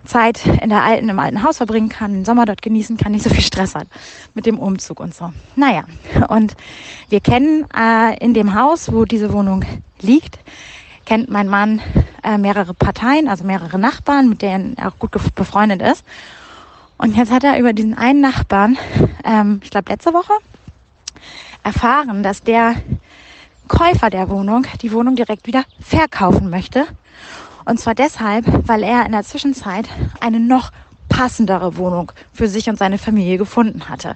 Zeit 0.06 0.46
in 0.46 0.70
der 0.70 0.84
alten, 0.84 1.10
im 1.10 1.20
alten 1.20 1.44
Haus 1.44 1.58
verbringen 1.58 1.90
kann, 1.90 2.14
den 2.14 2.26
Sommer 2.26 2.46
dort 2.46 2.62
genießen 2.62 2.98
kann, 2.98 3.12
nicht 3.12 3.24
so 3.24 3.30
viel 3.30 3.44
Stress 3.44 3.76
hat 3.76 3.88
mit 4.34 4.46
dem 4.46 4.60
Umzug 4.60 5.00
und 5.00 5.14
so. 5.14 5.34
Naja, 5.56 5.86
und 6.30 6.56
wir 7.10 7.20
kennen 7.20 7.66
äh, 7.76 8.18
in 8.24 8.34
dem 8.34 8.56
Haus, 8.56 8.92
wo 8.92 9.06
diese 9.06 9.34
Wohnung 9.34 9.66
liegt, 10.02 10.40
kennt 11.06 11.30
mein 11.30 11.48
Mann 11.48 11.82
äh, 12.24 12.38
mehrere 12.38 12.74
Parteien, 12.74 13.28
also 13.28 13.44
mehrere 13.44 13.78
Nachbarn, 13.78 14.30
mit 14.30 14.42
denen 14.42 14.78
er 14.78 14.90
auch 14.90 15.00
gut 15.00 15.12
befreundet 15.36 15.82
ist. 15.82 16.04
Und 16.98 17.16
jetzt 17.16 17.32
hat 17.32 17.44
er 17.44 17.60
über 17.60 17.74
diesen 17.74 17.98
einen 17.98 18.22
Nachbarn, 18.22 18.78
ähm, 19.24 19.60
ich 19.64 19.70
glaube 19.70 19.92
letzte 19.92 20.14
Woche, 20.14 20.34
erfahren, 21.64 22.24
dass 22.24 22.44
der 22.44 22.76
Käufer 23.68 24.10
der 24.10 24.30
Wohnung 24.30 24.66
die 24.82 24.92
Wohnung 24.92 25.16
direkt 25.16 25.48
wieder 25.48 25.64
verkaufen 25.80 26.50
möchte. 26.50 26.86
Und 27.66 27.80
zwar 27.80 27.96
deshalb, 27.96 28.46
weil 28.68 28.84
er 28.84 29.06
in 29.06 29.12
der 29.12 29.24
Zwischenzeit 29.24 29.90
eine 30.20 30.40
noch 30.40 30.72
passendere 31.10 31.78
Wohnung 31.78 32.12
für 32.32 32.48
sich 32.48 32.70
und 32.70 32.78
seine 32.78 32.98
Familie 32.98 33.38
gefunden 33.38 33.90
hatte. 33.90 34.16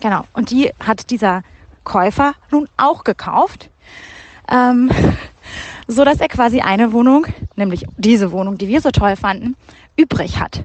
Genau. 0.00 0.24
Und 0.32 0.50
die 0.50 0.72
hat 0.84 1.10
dieser 1.10 1.42
Käufer 1.84 2.34
nun 2.50 2.68
auch 2.76 3.04
gekauft. 3.04 3.70
Ähm, 4.50 4.90
so 5.86 6.04
dass 6.04 6.20
er 6.20 6.28
quasi 6.28 6.60
eine 6.60 6.92
Wohnung, 6.92 7.26
nämlich 7.56 7.84
diese 7.96 8.30
Wohnung, 8.32 8.58
die 8.58 8.68
wir 8.68 8.80
so 8.80 8.90
toll 8.90 9.16
fanden, 9.16 9.56
übrig 9.96 10.40
hat. 10.40 10.62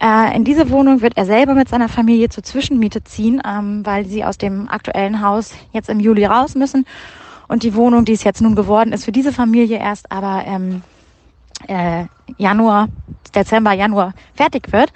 Äh, 0.00 0.34
in 0.34 0.44
diese 0.44 0.70
Wohnung 0.70 1.02
wird 1.02 1.16
er 1.16 1.26
selber 1.26 1.54
mit 1.54 1.68
seiner 1.68 1.88
Familie 1.88 2.28
zur 2.28 2.42
Zwischenmiete 2.42 3.04
ziehen, 3.04 3.40
ähm, 3.46 3.84
weil 3.84 4.06
sie 4.06 4.24
aus 4.24 4.38
dem 4.38 4.68
aktuellen 4.68 5.22
Haus 5.22 5.52
jetzt 5.72 5.88
im 5.88 6.00
Juli 6.00 6.24
raus 6.24 6.54
müssen. 6.54 6.86
Und 7.48 7.64
die 7.64 7.74
Wohnung, 7.74 8.04
die 8.04 8.12
es 8.12 8.24
jetzt 8.24 8.40
nun 8.40 8.54
geworden 8.54 8.92
ist, 8.92 9.04
für 9.04 9.12
diese 9.12 9.32
Familie 9.32 9.78
erst 9.78 10.10
aber 10.10 10.44
ähm, 10.46 10.82
äh, 11.68 12.06
Januar, 12.38 12.88
Dezember, 13.34 13.72
Januar 13.72 14.14
fertig 14.34 14.72
wird. 14.72 14.92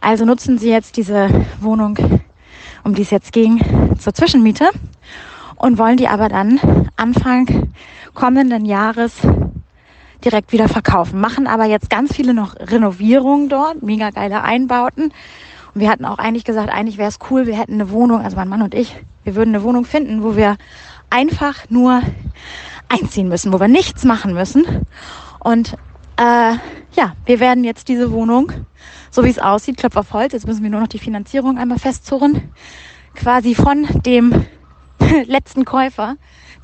Also 0.00 0.24
nutzen 0.24 0.58
sie 0.58 0.70
jetzt 0.70 0.96
diese 0.96 1.28
Wohnung, 1.60 1.96
um 2.82 2.94
die 2.94 3.02
es 3.02 3.10
jetzt 3.10 3.32
ging, 3.32 3.60
zur 3.98 4.12
Zwischenmiete 4.12 4.70
und 5.56 5.78
wollen 5.78 5.96
die 5.96 6.08
aber 6.08 6.28
dann 6.28 6.60
Anfang 6.96 7.72
kommenden 8.14 8.64
Jahres 8.64 9.12
direkt 10.24 10.52
wieder 10.52 10.68
verkaufen. 10.68 11.20
Machen 11.20 11.46
aber 11.46 11.64
jetzt 11.64 11.90
ganz 11.90 12.14
viele 12.14 12.34
noch 12.34 12.54
Renovierungen 12.56 13.48
dort, 13.48 13.82
mega 13.82 14.10
geile 14.10 14.42
Einbauten. 14.42 15.12
Und 15.74 15.80
wir 15.80 15.90
hatten 15.90 16.04
auch 16.04 16.18
eigentlich 16.18 16.44
gesagt, 16.44 16.70
eigentlich 16.70 16.98
wäre 16.98 17.08
es 17.08 17.18
cool, 17.30 17.46
wir 17.46 17.58
hätten 17.58 17.74
eine 17.74 17.90
Wohnung, 17.90 18.20
also 18.20 18.36
mein 18.36 18.48
Mann 18.48 18.62
und 18.62 18.74
ich, 18.74 18.96
wir 19.24 19.34
würden 19.34 19.54
eine 19.54 19.64
Wohnung 19.64 19.84
finden, 19.84 20.22
wo 20.22 20.36
wir 20.36 20.56
einfach 21.10 21.68
nur 21.68 22.02
einziehen 22.88 23.28
müssen, 23.28 23.52
wo 23.52 23.60
wir 23.60 23.68
nichts 23.68 24.04
machen 24.04 24.34
müssen. 24.34 24.64
Und 25.40 25.76
äh, 26.16 26.54
ja, 26.96 27.12
wir 27.26 27.40
werden 27.40 27.64
jetzt 27.64 27.88
diese 27.88 28.12
Wohnung, 28.12 28.52
so 29.10 29.24
wie 29.24 29.30
es 29.30 29.38
aussieht, 29.38 29.76
Klopf 29.76 29.96
auf 29.96 30.12
Holz, 30.12 30.32
jetzt 30.32 30.46
müssen 30.46 30.62
wir 30.62 30.70
nur 30.70 30.80
noch 30.80 30.88
die 30.88 30.98
Finanzierung 30.98 31.58
einmal 31.58 31.78
festzurren, 31.78 32.50
quasi 33.14 33.54
von 33.54 33.86
dem 34.06 34.46
letzten 35.26 35.64
Käufer 35.64 36.16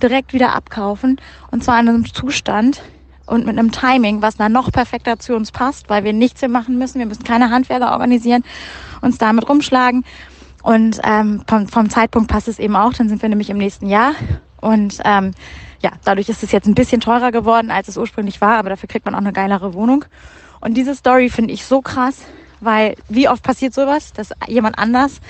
direkt 0.03 0.33
wieder 0.33 0.55
abkaufen. 0.55 1.21
Und 1.51 1.65
zwar 1.65 1.81
in 1.81 1.89
einem 1.89 2.13
Zustand 2.13 2.83
und 3.27 3.47
mit 3.47 3.59
einem 3.59 3.71
Timing, 3.71 4.23
was 4.23 4.37
dann 4.37 4.53
noch 4.53 4.73
perfekter 4.73 5.19
zu 5.19 5.35
uns 5.35 5.53
passt, 5.53 5.89
weil 5.89 6.05
wir 6.05 6.13
nichts 6.13 6.41
mehr 6.41 6.51
machen 6.51 6.79
müssen. 6.79 6.99
Wir 6.99 7.07
müssen 7.07 7.25
keine 7.25 7.51
Handwerker 7.51 7.93
organisieren, 7.93 8.45
uns 9.01 9.19
damit 9.19 9.49
rumschlagen. 9.49 10.05
Und 10.63 11.01
ähm, 11.05 11.43
vom, 11.47 11.69
vom 11.69 11.89
Zeitpunkt 11.89 12.31
passt 12.31 12.49
es 12.49 12.59
eben 12.59 12.77
auch, 12.77 12.93
dann 12.93 13.09
sind 13.09 13.23
wir 13.23 13.29
nämlich 13.29 13.51
im 13.51 13.59
nächsten 13.59 13.87
Jahr. 13.87 14.15
Und 14.61 14.99
ähm, 15.05 15.33
ja, 15.81 15.93
dadurch 16.05 16.29
ist 16.29 16.43
es 16.43 16.53
jetzt 16.53 16.67
ein 16.67 16.75
bisschen 16.75 17.01
teurer 17.01 17.31
geworden, 17.31 17.71
als 17.71 17.89
es 17.89 17.97
ursprünglich 17.97 18.41
war, 18.41 18.59
aber 18.59 18.69
dafür 18.69 18.89
kriegt 18.89 19.07
man 19.07 19.15
auch 19.15 19.21
eine 19.21 19.33
geilere 19.33 19.73
Wohnung. 19.75 20.05
Und 20.61 20.75
diese 20.75 20.95
Story 20.95 21.31
finde 21.31 21.55
ich 21.55 21.65
so 21.65 21.81
krass, 21.81 22.23
weil 22.61 22.97
wie 23.09 23.29
oft 23.29 23.43
passiert 23.43 23.73
sowas, 23.73 24.13
dass 24.13 24.33
jemand 24.47 24.79
anders 24.79 25.21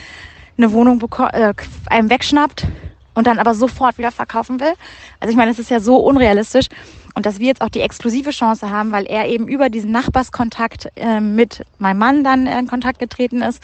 eine 0.58 0.72
Wohnung 0.72 1.00
äh, 1.32 1.54
einem 1.86 2.10
wegschnappt 2.10 2.66
und 3.14 3.26
dann 3.26 3.38
aber 3.38 3.54
sofort 3.54 3.98
wieder 3.98 4.12
verkaufen 4.12 4.60
will. 4.60 4.72
Also 5.18 5.30
ich 5.30 5.36
meine, 5.36 5.50
es 5.50 5.58
ist 5.58 5.70
ja 5.70 5.80
so 5.80 5.96
unrealistisch. 5.96 6.66
Und 7.14 7.26
dass 7.26 7.40
wir 7.40 7.48
jetzt 7.48 7.60
auch 7.60 7.68
die 7.68 7.80
exklusive 7.80 8.30
Chance 8.30 8.70
haben, 8.70 8.92
weil 8.92 9.04
er 9.04 9.28
eben 9.28 9.48
über 9.48 9.68
diesen 9.68 9.90
Nachbarskontakt 9.90 10.88
äh, 10.96 11.20
mit 11.20 11.64
meinem 11.78 11.98
Mann 11.98 12.24
dann 12.24 12.46
in 12.46 12.68
Kontakt 12.68 13.00
getreten 13.00 13.42
ist, 13.42 13.60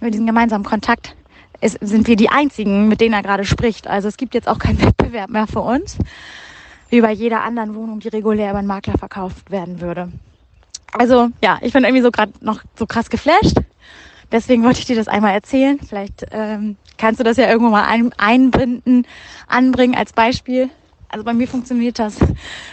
über 0.00 0.10
diesen 0.10 0.26
gemeinsamen 0.26 0.64
Kontakt, 0.64 1.16
ist, 1.60 1.78
sind 1.80 2.06
wir 2.06 2.16
die 2.16 2.28
Einzigen, 2.28 2.88
mit 2.88 3.00
denen 3.00 3.14
er 3.14 3.22
gerade 3.22 3.44
spricht. 3.44 3.88
Also 3.88 4.08
es 4.08 4.16
gibt 4.16 4.34
jetzt 4.34 4.48
auch 4.48 4.58
keinen 4.58 4.80
Wettbewerb 4.82 5.30
mehr 5.30 5.46
für 5.46 5.60
uns, 5.60 5.98
wie 6.88 7.00
bei 7.00 7.12
jeder 7.12 7.42
anderen 7.42 7.74
Wohnung, 7.74 8.00
die 8.00 8.08
regulär 8.08 8.50
über 8.50 8.60
einen 8.60 8.68
Makler 8.68 8.96
verkauft 8.96 9.50
werden 9.50 9.80
würde. 9.80 10.12
Also 10.92 11.28
ja, 11.42 11.58
ich 11.60 11.72
bin 11.72 11.84
irgendwie 11.84 12.02
so 12.02 12.10
gerade 12.10 12.32
noch 12.40 12.62
so 12.76 12.86
krass 12.86 13.10
geflasht. 13.10 13.56
Deswegen 14.30 14.62
wollte 14.62 14.80
ich 14.80 14.86
dir 14.86 14.96
das 14.96 15.08
einmal 15.08 15.32
erzählen. 15.32 15.78
Vielleicht 15.80 16.26
ähm, 16.32 16.76
kannst 16.98 17.20
du 17.20 17.24
das 17.24 17.36
ja 17.36 17.48
irgendwo 17.48 17.70
mal 17.70 17.84
ein, 17.84 18.12
einbinden, 18.18 19.06
anbringen 19.46 19.94
als 19.94 20.12
Beispiel. 20.12 20.70
Also 21.08 21.24
bei 21.24 21.32
mir 21.32 21.48
funktioniert 21.48 21.98
das 21.98 22.18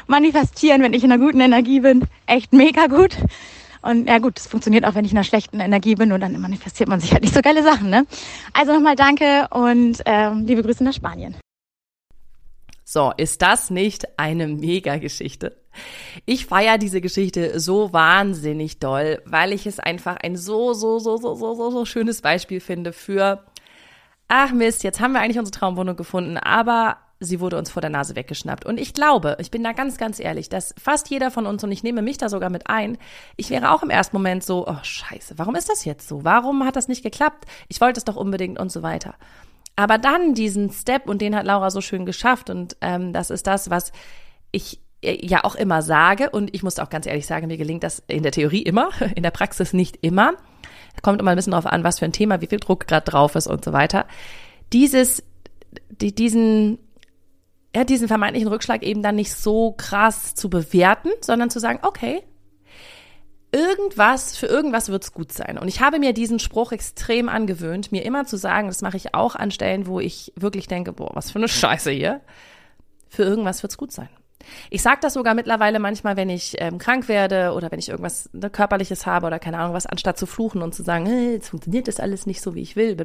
Manifestieren, 0.08 0.82
wenn 0.82 0.94
ich 0.94 1.04
in 1.04 1.12
einer 1.12 1.24
guten 1.24 1.40
Energie 1.40 1.80
bin, 1.80 2.06
echt 2.26 2.52
mega 2.52 2.88
gut. 2.88 3.18
Und 3.82 4.10
ja 4.10 4.18
gut, 4.18 4.38
das 4.38 4.48
funktioniert 4.48 4.84
auch, 4.84 4.96
wenn 4.96 5.06
ich 5.06 5.12
in 5.12 5.18
einer 5.18 5.24
schlechten 5.24 5.60
Energie 5.60 5.96
bin 5.96 6.12
und 6.12 6.20
dann 6.20 6.40
manifestiert 6.42 6.90
man 6.90 7.00
sich 7.00 7.14
halt 7.14 7.22
nicht 7.22 7.36
so 7.36 7.42
geile 7.42 7.64
Sachen. 7.64 7.90
Ne? 7.90 8.06
Also 8.52 8.74
nochmal 8.74 8.96
danke 8.96 9.48
und 9.52 10.02
ähm, 10.06 10.46
liebe 10.46 10.64
Grüße 10.64 10.84
nach 10.84 10.94
Spanien. 10.94 11.36
So, 12.84 13.14
ist 13.16 13.42
das 13.42 13.70
nicht 13.70 14.20
eine 14.20 14.48
Mega-Geschichte? 14.48 15.56
Ich 16.26 16.46
feiere 16.46 16.78
diese 16.78 17.02
Geschichte 17.02 17.60
so 17.60 17.94
wahnsinnig 17.94 18.80
doll, 18.80 19.22
weil 19.26 19.54
ich 19.54 19.66
es 19.66 19.80
einfach 19.80 20.18
ein 20.18 20.36
so, 20.36 20.74
so, 20.74 21.00
so, 21.00 21.18
so, 21.18 21.36
so, 21.36 21.56
so, 21.56 21.72
so 21.72 21.86
schönes 21.86 22.22
Beispiel 22.22 22.60
finde 22.60 22.94
für, 22.94 23.44
ach 24.28 24.52
Mist, 24.52 24.84
jetzt 24.84 25.00
haben 25.00 25.14
wir 25.14 25.22
eigentlich 25.22 25.40
unsere 25.40 25.58
Traumwohnung 25.58 25.96
gefunden, 25.96 26.38
aber 26.38 26.98
sie 27.20 27.40
wurde 27.40 27.58
uns 27.58 27.70
vor 27.70 27.82
der 27.82 27.90
Nase 27.90 28.16
weggeschnappt. 28.16 28.66
Und 28.66 28.80
ich 28.80 28.94
glaube, 28.94 29.38
ich 29.40 29.52
bin 29.52 29.64
da 29.64 29.72
ganz, 29.72 29.98
ganz 29.98 30.20
ehrlich, 30.20 30.50
dass 30.50 30.76
fast 30.82 31.10
jeder 31.10 31.32
von 31.32 31.46
uns, 31.46 31.64
und 31.64 31.72
ich 31.72 31.84
nehme 31.84 32.02
mich 32.02 32.18
da 32.18 32.30
sogar 32.30 32.50
mit 32.50 32.68
ein, 32.68 32.98
ich 33.38 33.50
wäre 33.50 33.72
auch 33.72 33.84
im 33.84 33.90
ersten 33.90 34.16
Moment 34.16 34.44
so, 34.44 34.68
oh 34.68 34.84
scheiße, 34.84 35.38
warum 35.38 35.56
ist 35.56 35.70
das 35.70 35.86
jetzt 35.86 36.08
so? 36.08 36.24
Warum 36.24 36.66
hat 36.66 36.76
das 36.76 36.88
nicht 36.88 37.04
geklappt? 37.04 37.46
Ich 37.68 37.82
wollte 37.82 38.00
es 38.00 38.06
doch 38.06 38.16
unbedingt 38.16 38.60
und 38.60 38.72
so 38.72 38.84
weiter. 38.84 39.16
Aber 39.76 39.98
dann 39.98 40.34
diesen 40.34 40.72
Step, 40.72 41.10
und 41.10 41.22
den 41.22 41.36
hat 41.36 41.46
Laura 41.46 41.70
so 41.70 41.82
schön 41.82 42.06
geschafft, 42.06 42.50
und 42.50 42.78
ähm, 42.82 43.14
das 43.14 43.30
ist 43.30 43.48
das, 43.48 43.70
was 43.70 43.92
ich 44.52 44.80
ja 45.04 45.44
auch 45.44 45.56
immer 45.56 45.82
sage, 45.82 46.30
und 46.30 46.54
ich 46.56 46.64
muss 46.64 46.80
auch 46.80 46.90
ganz 46.90 47.06
ehrlich 47.06 47.26
sagen, 47.26 47.48
mir 47.48 47.58
gelingt 47.58 47.84
das 47.84 48.04
in 48.08 48.24
der 48.24 48.32
Theorie 48.32 48.62
immer, 48.62 48.90
in 49.16 49.24
der 49.24 49.32
Praxis 49.32 49.74
nicht 49.74 50.00
immer. 50.02 50.34
Kommt 51.02 51.20
immer 51.20 51.32
ein 51.32 51.38
bisschen 51.38 51.52
drauf 51.52 51.66
an, 51.66 51.84
was 51.84 52.00
für 52.00 52.06
ein 52.06 52.14
Thema, 52.14 52.42
wie 52.42 52.48
viel 52.48 52.60
Druck 52.60 52.88
gerade 52.88 53.10
drauf 53.10 53.36
ist 53.36 53.48
und 53.48 53.66
so 53.66 53.74
weiter. 53.74 54.06
Dieses, 54.72 55.24
die, 55.90 56.16
diesen 56.16 56.80
ja, 57.76 57.84
diesen 57.84 58.08
vermeintlichen 58.08 58.48
Rückschlag 58.48 58.84
eben 58.84 59.04
dann 59.04 59.16
nicht 59.16 59.34
so 59.34 59.74
krass 59.74 60.34
zu 60.34 60.50
bewerten, 60.50 61.10
sondern 61.20 61.50
zu 61.50 61.60
sagen, 61.60 61.80
okay, 61.82 62.24
irgendwas, 63.52 64.38
für 64.38 64.46
irgendwas 64.46 64.88
wird's 64.90 65.12
gut 65.12 65.34
sein. 65.34 65.58
Und 65.58 65.68
ich 65.68 65.82
habe 65.82 66.00
mir 66.00 66.14
diesen 66.14 66.40
Spruch 66.40 66.72
extrem 66.72 67.28
angewöhnt, 67.28 67.92
mir 67.92 68.06
immer 68.06 68.26
zu 68.26 68.38
sagen, 68.38 68.68
das 68.68 68.82
mache 68.82 68.96
ich 68.96 69.14
auch 69.14 69.36
an 69.36 69.52
Stellen, 69.52 69.88
wo 69.88 70.00
ich 70.00 70.32
wirklich 70.38 70.68
denke, 70.68 70.94
boah, 70.94 71.12
was 71.14 71.32
für 71.32 71.40
eine 71.40 71.48
Scheiße 71.50 71.92
hier. 71.92 72.22
Für 73.10 73.24
irgendwas 73.24 73.62
wird's 73.62 73.78
gut 73.78 73.92
sein. 73.92 74.10
Ich 74.70 74.82
sage 74.82 75.00
das 75.02 75.14
sogar 75.14 75.34
mittlerweile 75.34 75.80
manchmal, 75.80 76.18
wenn 76.18 76.30
ich 76.30 76.56
ähm, 76.60 76.78
krank 76.78 77.08
werde 77.08 77.54
oder 77.54 77.72
wenn 77.72 77.80
ich 77.80 77.90
irgendwas 77.90 78.30
ne, 78.34 78.50
Körperliches 78.50 79.06
habe 79.06 79.28
oder 79.28 79.40
keine 79.40 79.58
Ahnung 79.60 79.74
was, 79.74 79.86
anstatt 79.86 80.18
zu 80.18 80.26
fluchen 80.26 80.62
und 80.62 80.74
zu 80.74 80.84
sagen, 80.84 81.06
hey, 81.06 81.34
jetzt 81.34 81.50
funktioniert 81.50 81.88
das 81.88 82.00
alles 82.00 82.26
nicht 82.26 82.42
so, 82.42 82.56
wie 82.56 82.62
ich 82.62 82.76
will. 82.76 82.96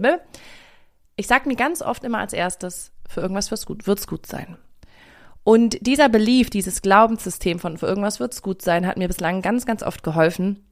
Ich 1.17 1.27
sage 1.27 1.49
mir 1.49 1.57
ganz 1.57 1.83
oft 1.83 2.05
immer 2.05 2.19
als 2.19 2.33
erstes, 2.33 2.93
für 3.09 3.21
irgendwas 3.21 3.51
wird's 3.51 3.67
gut, 3.67 3.87
wird's 3.87 4.07
gut 4.07 4.27
sein. 4.27 4.57
Und 5.43 5.85
dieser 5.87 6.09
Belief, 6.09 6.51
dieses 6.51 6.83
Glaubenssystem 6.83 7.59
von 7.59 7.79
für 7.79 7.87
irgendwas 7.87 8.21
wird's 8.21 8.43
gut 8.43 8.63
sein, 8.63 8.87
hat 8.87 8.99
mir 8.99 9.09
bislang 9.09 9.43
ganz, 9.43 9.67
ganz 9.67 9.83
oft 9.83 10.03
geholfen. 10.03 10.65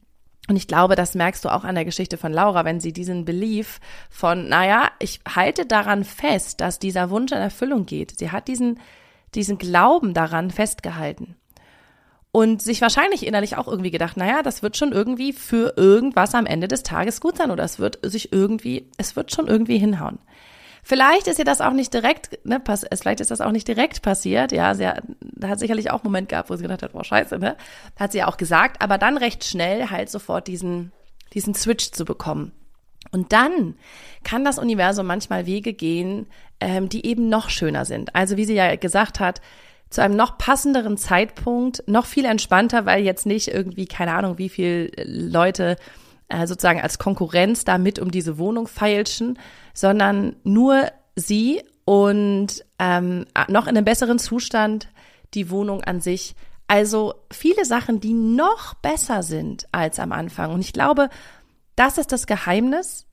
Und 0.47 0.55
ich 0.55 0.67
glaube, 0.67 0.95
das 0.95 1.13
merkst 1.13 1.45
du 1.45 1.49
auch 1.49 1.63
an 1.63 1.75
der 1.75 1.85
Geschichte 1.85 2.17
von 2.17 2.33
Laura, 2.33 2.65
wenn 2.65 2.79
sie 2.79 2.91
diesen 2.91 3.23
Belief 3.23 3.79
von, 4.09 4.47
naja, 4.49 4.89
ich 4.99 5.19
halte 5.27 5.65
daran 5.65 6.03
fest, 6.03 6.59
dass 6.59 6.79
dieser 6.79 7.11
Wunsch 7.11 7.31
in 7.31 7.37
Erfüllung 7.37 7.85
geht. 7.85 8.17
Sie 8.17 8.31
hat 8.31 8.47
diesen, 8.47 8.79
diesen 9.35 9.57
Glauben 9.57 10.13
daran 10.13 10.51
festgehalten. 10.51 11.35
Und 12.31 12.61
sich 12.61 12.81
wahrscheinlich 12.81 13.25
innerlich 13.25 13.57
auch 13.57 13.67
irgendwie 13.67 13.89
gedacht, 13.89 14.15
naja, 14.15 14.43
das 14.43 14.61
wird 14.61 14.77
schon 14.77 14.91
irgendwie 14.91 15.33
für 15.33 15.73
irgendwas 15.77 16.35
am 16.35 16.45
Ende 16.45 16.67
des 16.67 16.83
Tages 16.83 17.21
gut 17.21 17.37
sein 17.37 17.49
oder 17.49 17.63
es 17.63 17.79
wird 17.79 17.99
sich 18.03 18.31
irgendwie, 18.31 18.87
es 18.97 19.15
wird 19.15 19.31
schon 19.31 19.47
irgendwie 19.47 19.79
hinhauen. 19.79 20.19
Vielleicht 20.83 21.27
ist 21.27 21.39
ihr 21.39 21.45
das 21.45 21.61
auch 21.61 21.73
nicht 21.73 21.93
direkt, 21.93 22.45
ne, 22.45 22.59
pass, 22.59 22.85
vielleicht 22.99 23.19
ist 23.19 23.31
das 23.31 23.41
auch 23.41 23.51
nicht 23.51 23.67
direkt 23.67 24.01
passiert. 24.01 24.51
Ja, 24.51 24.75
sie 24.75 24.87
hat, 24.87 25.03
hat 25.43 25.59
sicherlich 25.59 25.91
auch 25.91 26.01
einen 26.01 26.11
Moment 26.11 26.29
gehabt, 26.29 26.49
wo 26.49 26.55
sie 26.55 26.63
gedacht 26.63 26.83
hat, 26.83 26.93
boah, 26.93 27.03
scheiße, 27.03 27.37
ne? 27.39 27.57
Hat 27.99 28.11
sie 28.11 28.19
ja 28.19 28.27
auch 28.27 28.37
gesagt, 28.37 28.81
aber 28.81 28.97
dann 28.97 29.17
recht 29.17 29.43
schnell 29.43 29.89
halt 29.89 30.09
sofort 30.09 30.47
diesen, 30.47 30.91
diesen 31.33 31.53
Switch 31.53 31.91
zu 31.91 32.05
bekommen. 32.05 32.51
Und 33.11 33.33
dann 33.33 33.75
kann 34.23 34.43
das 34.43 34.59
Universum 34.59 35.07
manchmal 35.07 35.45
Wege 35.45 35.73
gehen, 35.73 36.27
ähm, 36.59 36.89
die 36.89 37.05
eben 37.05 37.29
noch 37.29 37.49
schöner 37.49 37.85
sind. 37.85 38.15
Also 38.15 38.37
wie 38.37 38.45
sie 38.45 38.53
ja 38.53 38.75
gesagt 38.75 39.19
hat, 39.19 39.41
zu 39.89 40.01
einem 40.01 40.15
noch 40.15 40.37
passenderen 40.37 40.97
Zeitpunkt, 40.97 41.83
noch 41.87 42.05
viel 42.05 42.25
entspannter, 42.25 42.85
weil 42.85 43.03
jetzt 43.03 43.25
nicht 43.25 43.47
irgendwie, 43.47 43.87
keine 43.87 44.13
Ahnung, 44.13 44.37
wie 44.37 44.49
viel 44.49 44.91
Leute 45.03 45.77
äh, 46.27 46.45
sozusagen 46.45 46.81
als 46.81 46.99
Konkurrenz 46.99 47.65
damit 47.65 47.97
um 47.97 48.11
diese 48.11 48.37
Wohnung 48.37 48.67
feilschen, 48.67 49.39
sondern 49.73 50.35
nur 50.43 50.91
sie 51.15 51.63
und 51.85 52.63
ähm, 52.77 53.25
noch 53.47 53.65
in 53.65 53.75
einem 53.75 53.85
besseren 53.85 54.19
Zustand 54.19 54.89
die 55.33 55.49
Wohnung 55.49 55.83
an 55.83 56.01
sich 56.01 56.35
Also 56.67 57.15
viele 57.31 57.65
Sachen, 57.65 57.99
die 57.99 58.13
noch 58.13 58.75
besser 58.75 59.23
sind 59.23 59.67
als 59.71 59.97
am 59.97 60.11
Anfang. 60.11 60.53
Und 60.53 60.59
ich 60.59 60.71
glaube, 60.71 61.09
das 61.79 61.97
ist 61.97 62.11
das 62.11 62.27
Geheimnis, 62.27 63.05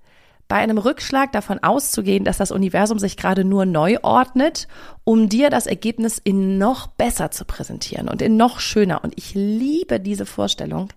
bei 0.48 0.56
einem 0.56 0.78
Rückschlag 0.78 1.32
davon 1.32 1.58
auszugehen, 1.62 2.24
dass 2.24 2.38
das 2.38 2.52
Universum 2.52 2.98
sich 2.98 3.16
gerade 3.16 3.44
nur 3.44 3.66
neu 3.66 3.98
ordnet, 4.02 4.68
um 5.04 5.28
dir 5.28 5.50
das 5.50 5.66
Ergebnis 5.66 6.18
in 6.22 6.58
noch 6.58 6.86
besser 6.86 7.30
zu 7.30 7.44
präsentieren 7.44 8.08
und 8.08 8.22
in 8.22 8.36
noch 8.36 8.60
schöner. 8.60 9.02
Und 9.02 9.14
ich 9.16 9.34
liebe 9.34 9.98
diese 9.98 10.24
Vorstellung. 10.24 10.88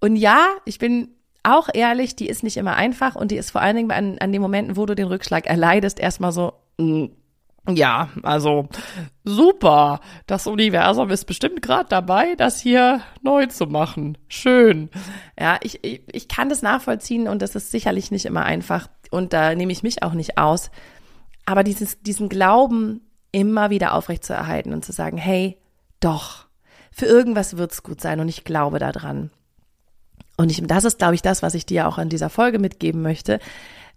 Und 0.00 0.16
ja, 0.16 0.46
ich 0.66 0.78
bin 0.78 1.08
auch 1.42 1.68
ehrlich, 1.72 2.16
die 2.16 2.28
ist 2.28 2.42
nicht 2.42 2.58
immer 2.58 2.76
einfach 2.76 3.16
und 3.16 3.30
die 3.30 3.36
ist 3.36 3.50
vor 3.50 3.62
allen 3.62 3.76
Dingen 3.76 3.90
an, 3.90 4.18
an 4.18 4.32
den 4.32 4.42
Momenten, 4.42 4.76
wo 4.76 4.84
du 4.84 4.94
den 4.94 5.06
Rückschlag 5.06 5.46
erleidest, 5.46 5.98
erstmal 5.98 6.32
so, 6.32 6.52
mm, 6.78 7.06
ja, 7.68 8.08
also 8.22 8.68
super. 9.24 10.00
Das 10.26 10.46
Universum 10.46 11.10
ist 11.10 11.26
bestimmt 11.26 11.62
gerade 11.62 11.88
dabei, 11.88 12.34
das 12.36 12.60
hier 12.60 13.02
neu 13.22 13.46
zu 13.46 13.66
machen. 13.66 14.16
Schön. 14.28 14.90
Ja, 15.38 15.58
ich, 15.62 15.84
ich, 15.84 16.02
ich 16.10 16.28
kann 16.28 16.48
das 16.48 16.62
nachvollziehen 16.62 17.28
und 17.28 17.42
das 17.42 17.54
ist 17.54 17.70
sicherlich 17.70 18.10
nicht 18.10 18.26
immer 18.26 18.44
einfach 18.44 18.88
und 19.10 19.32
da 19.32 19.54
nehme 19.54 19.72
ich 19.72 19.82
mich 19.82 20.02
auch 20.02 20.14
nicht 20.14 20.38
aus. 20.38 20.70
Aber 21.46 21.64
dieses, 21.64 22.00
diesen 22.02 22.28
Glauben 22.28 23.02
immer 23.32 23.70
wieder 23.70 23.94
aufrecht 23.94 24.24
zu 24.24 24.32
erhalten 24.32 24.72
und 24.72 24.84
zu 24.84 24.92
sagen, 24.92 25.16
hey, 25.16 25.58
doch, 26.00 26.46
für 26.90 27.06
irgendwas 27.06 27.56
wird's 27.56 27.82
gut 27.82 28.00
sein 28.00 28.20
und 28.20 28.28
ich 28.28 28.44
glaube 28.44 28.78
daran. 28.78 29.30
Und 30.36 30.50
ich, 30.50 30.62
das 30.66 30.84
ist, 30.84 30.98
glaube 30.98 31.14
ich, 31.14 31.22
das, 31.22 31.42
was 31.42 31.54
ich 31.54 31.66
dir 31.66 31.88
auch 31.88 31.98
in 31.98 32.08
dieser 32.08 32.30
Folge 32.30 32.58
mitgeben 32.58 33.02
möchte. 33.02 33.40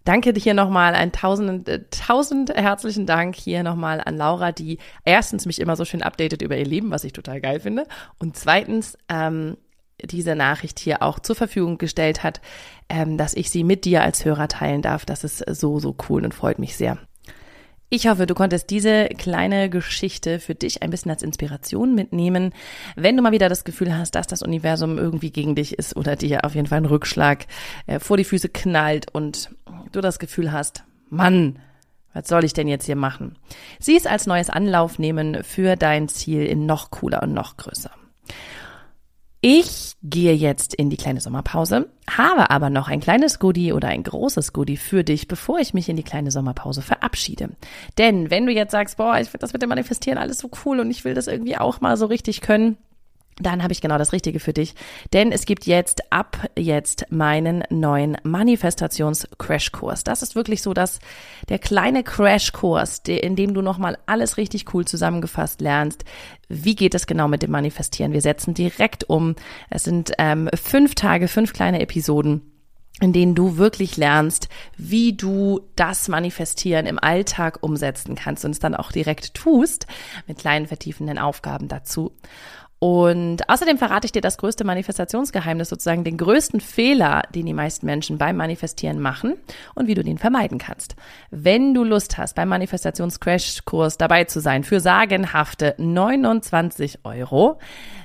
Danke 0.03 0.33
hier 0.35 0.53
nochmal, 0.53 0.95
ein 0.95 1.11
tausend, 1.11 1.67
äh, 1.69 1.83
tausend 1.91 2.53
herzlichen 2.53 3.05
Dank 3.05 3.35
hier 3.35 3.61
nochmal 3.63 4.01
an 4.03 4.17
Laura, 4.17 4.51
die 4.51 4.79
erstens 5.05 5.45
mich 5.45 5.59
immer 5.59 5.75
so 5.75 5.85
schön 5.85 6.01
updatet 6.01 6.41
über 6.41 6.57
ihr 6.57 6.65
Leben, 6.65 6.89
was 6.89 7.03
ich 7.03 7.13
total 7.13 7.39
geil 7.39 7.59
finde. 7.59 7.85
Und 8.17 8.35
zweitens, 8.35 8.97
ähm, 9.09 9.57
diese 10.03 10.35
Nachricht 10.35 10.79
hier 10.79 11.03
auch 11.03 11.19
zur 11.19 11.35
Verfügung 11.35 11.77
gestellt 11.77 12.23
hat, 12.23 12.41
ähm, 12.89 13.17
dass 13.17 13.35
ich 13.35 13.51
sie 13.51 13.63
mit 13.63 13.85
dir 13.85 14.01
als 14.01 14.25
Hörer 14.25 14.47
teilen 14.47 14.81
darf. 14.81 15.05
Das 15.05 15.23
ist 15.23 15.43
so, 15.47 15.79
so 15.79 15.95
cool 16.09 16.25
und 16.25 16.33
freut 16.33 16.57
mich 16.57 16.75
sehr. 16.75 16.97
Ich 17.93 18.07
hoffe, 18.07 18.25
du 18.25 18.35
konntest 18.35 18.69
diese 18.69 19.09
kleine 19.17 19.69
Geschichte 19.69 20.39
für 20.39 20.55
dich 20.55 20.81
ein 20.81 20.91
bisschen 20.91 21.11
als 21.11 21.23
Inspiration 21.23 21.93
mitnehmen. 21.93 22.53
Wenn 22.95 23.17
du 23.17 23.21
mal 23.21 23.33
wieder 23.33 23.49
das 23.49 23.65
Gefühl 23.65 23.97
hast, 23.97 24.15
dass 24.15 24.27
das 24.27 24.43
Universum 24.43 24.97
irgendwie 24.97 25.29
gegen 25.29 25.55
dich 25.55 25.77
ist 25.77 25.97
oder 25.97 26.15
dir 26.15 26.45
auf 26.45 26.55
jeden 26.55 26.67
Fall 26.67 26.77
einen 26.77 26.85
Rückschlag 26.85 27.47
äh, 27.87 27.99
vor 27.99 28.15
die 28.15 28.23
Füße 28.23 28.47
knallt 28.47 29.13
und 29.13 29.49
du 29.91 29.99
das 29.99 30.19
Gefühl 30.19 30.53
hast, 30.53 30.85
Mann, 31.09 31.59
was 32.13 32.29
soll 32.29 32.45
ich 32.45 32.53
denn 32.53 32.69
jetzt 32.69 32.85
hier 32.85 32.95
machen? 32.95 33.37
Sieh 33.77 33.97
es 33.97 34.05
als 34.05 34.25
neues 34.25 34.49
Anlauf 34.49 34.97
nehmen 34.97 35.43
für 35.43 35.75
dein 35.75 36.07
Ziel 36.07 36.45
in 36.45 36.65
noch 36.65 36.91
cooler 36.91 37.21
und 37.21 37.33
noch 37.33 37.57
größer. 37.57 37.91
Ich 39.43 39.95
gehe 40.03 40.33
jetzt 40.33 40.75
in 40.75 40.91
die 40.91 40.97
kleine 40.97 41.19
Sommerpause, 41.19 41.89
habe 42.07 42.51
aber 42.51 42.69
noch 42.69 42.89
ein 42.89 42.99
kleines 42.99 43.39
Goodie 43.39 43.73
oder 43.73 43.87
ein 43.87 44.03
großes 44.03 44.53
Goodie 44.53 44.77
für 44.77 45.03
dich, 45.03 45.27
bevor 45.27 45.57
ich 45.57 45.73
mich 45.73 45.89
in 45.89 45.95
die 45.95 46.03
kleine 46.03 46.29
Sommerpause 46.29 46.83
verabschiede. 46.83 47.49
Denn 47.97 48.29
wenn 48.29 48.45
du 48.45 48.51
jetzt 48.51 48.69
sagst, 48.69 48.97
boah, 48.97 49.17
ich 49.19 49.29
finde 49.29 49.39
das 49.39 49.53
mit 49.53 49.63
dem 49.63 49.69
Manifestieren 49.69 50.19
alles 50.19 50.37
so 50.37 50.51
cool 50.63 50.79
und 50.79 50.91
ich 50.91 51.05
will 51.05 51.15
das 51.15 51.25
irgendwie 51.25 51.57
auch 51.57 51.81
mal 51.81 51.97
so 51.97 52.05
richtig 52.05 52.41
können, 52.41 52.77
dann 53.39 53.63
habe 53.63 53.73
ich 53.73 53.81
genau 53.81 53.97
das 53.97 54.13
Richtige 54.13 54.39
für 54.39 54.53
dich. 54.53 54.75
Denn 55.13 55.31
es 55.31 55.45
gibt 55.45 55.65
jetzt 55.65 56.11
ab 56.11 56.49
jetzt 56.57 57.05
meinen 57.09 57.63
neuen 57.69 58.17
Manifestations-Crashkurs. 58.23 60.03
Das 60.03 60.21
ist 60.21 60.35
wirklich 60.35 60.61
so, 60.61 60.73
dass 60.73 60.99
der 61.49 61.59
kleine 61.59 62.03
Crashkurs, 62.03 62.99
in 63.07 63.35
dem 63.35 63.53
du 63.53 63.61
nochmal 63.61 63.97
alles 64.05 64.37
richtig 64.37 64.73
cool 64.73 64.85
zusammengefasst 64.85 65.61
lernst. 65.61 66.03
Wie 66.49 66.75
geht 66.75 66.93
es 66.93 67.07
genau 67.07 67.27
mit 67.27 67.41
dem 67.41 67.51
Manifestieren? 67.51 68.13
Wir 68.13 68.21
setzen 68.21 68.53
direkt 68.53 69.09
um. 69.09 69.35
Es 69.69 69.83
sind 69.83 70.11
ähm, 70.17 70.49
fünf 70.53 70.95
Tage, 70.95 71.27
fünf 71.27 71.53
kleine 71.53 71.81
Episoden 71.81 72.51
in 72.99 73.13
denen 73.13 73.33
du 73.33 73.57
wirklich 73.57 73.97
lernst, 73.97 74.47
wie 74.77 75.13
du 75.13 75.61
das 75.75 76.07
Manifestieren 76.07 76.85
im 76.85 76.99
Alltag 76.99 77.57
umsetzen 77.61 78.15
kannst 78.15 78.45
und 78.45 78.51
es 78.51 78.59
dann 78.59 78.75
auch 78.75 78.91
direkt 78.91 79.33
tust, 79.33 79.87
mit 80.27 80.37
kleinen 80.37 80.67
vertiefenden 80.67 81.17
Aufgaben 81.17 81.67
dazu. 81.67 82.11
Und 82.83 83.47
außerdem 83.47 83.77
verrate 83.77 84.05
ich 84.05 84.11
dir 84.11 84.23
das 84.23 84.39
größte 84.39 84.63
Manifestationsgeheimnis, 84.63 85.69
sozusagen 85.69 86.03
den 86.03 86.17
größten 86.17 86.59
Fehler, 86.59 87.21
den 87.35 87.45
die 87.45 87.53
meisten 87.53 87.85
Menschen 87.85 88.17
beim 88.17 88.35
Manifestieren 88.37 88.99
machen 88.99 89.35
und 89.75 89.85
wie 89.85 89.93
du 89.93 90.03
den 90.03 90.17
vermeiden 90.17 90.57
kannst. 90.57 90.95
Wenn 91.29 91.75
du 91.75 91.83
Lust 91.83 92.17
hast, 92.17 92.33
beim 92.33 92.49
Manifestations-Crash-Kurs 92.49 93.99
dabei 93.99 94.23
zu 94.23 94.39
sein 94.39 94.63
für 94.63 94.79
sagenhafte 94.79 95.75
29 95.77 97.01
Euro, 97.03 97.59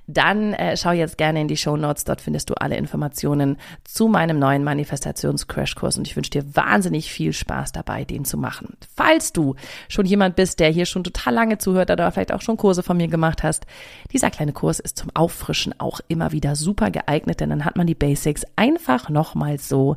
dann 0.06 0.52
äh, 0.52 0.76
schau 0.76 0.92
jetzt 0.92 1.18
gerne 1.18 1.40
in 1.40 1.48
die 1.48 1.56
Show 1.56 1.76
Notes. 1.76 2.04
Dort 2.04 2.20
findest 2.20 2.50
du 2.50 2.54
alle 2.54 2.76
Informationen 2.76 3.56
zu 3.84 4.08
meinem 4.08 4.38
neuen 4.38 4.62
Manifestations-Crashkurs 4.62 5.98
und 5.98 6.06
ich 6.06 6.16
wünsche 6.16 6.30
dir 6.30 6.54
wahnsinnig 6.54 7.10
viel 7.10 7.32
Spaß 7.32 7.72
dabei, 7.72 8.04
den 8.04 8.24
zu 8.24 8.38
machen. 8.38 8.76
Falls 8.94 9.32
du 9.32 9.56
schon 9.88 10.06
jemand 10.06 10.36
bist, 10.36 10.60
der 10.60 10.70
hier 10.70 10.86
schon 10.86 11.02
total 11.02 11.34
lange 11.34 11.58
zuhört 11.58 11.90
oder 11.90 12.10
vielleicht 12.12 12.32
auch 12.32 12.42
schon 12.42 12.56
Kurse 12.56 12.82
von 12.82 12.96
mir 12.96 13.08
gemacht 13.08 13.42
hast, 13.42 13.66
dieser 14.12 14.30
kleine 14.30 14.52
Kurs 14.66 14.80
ist 14.80 14.98
zum 14.98 15.10
Auffrischen 15.14 15.78
auch 15.78 16.00
immer 16.08 16.32
wieder 16.32 16.56
super 16.56 16.90
geeignet, 16.90 17.38
denn 17.38 17.50
dann 17.50 17.64
hat 17.64 17.76
man 17.76 17.86
die 17.86 17.94
Basics 17.94 18.42
einfach 18.56 19.08
nochmal 19.08 19.60
so 19.60 19.94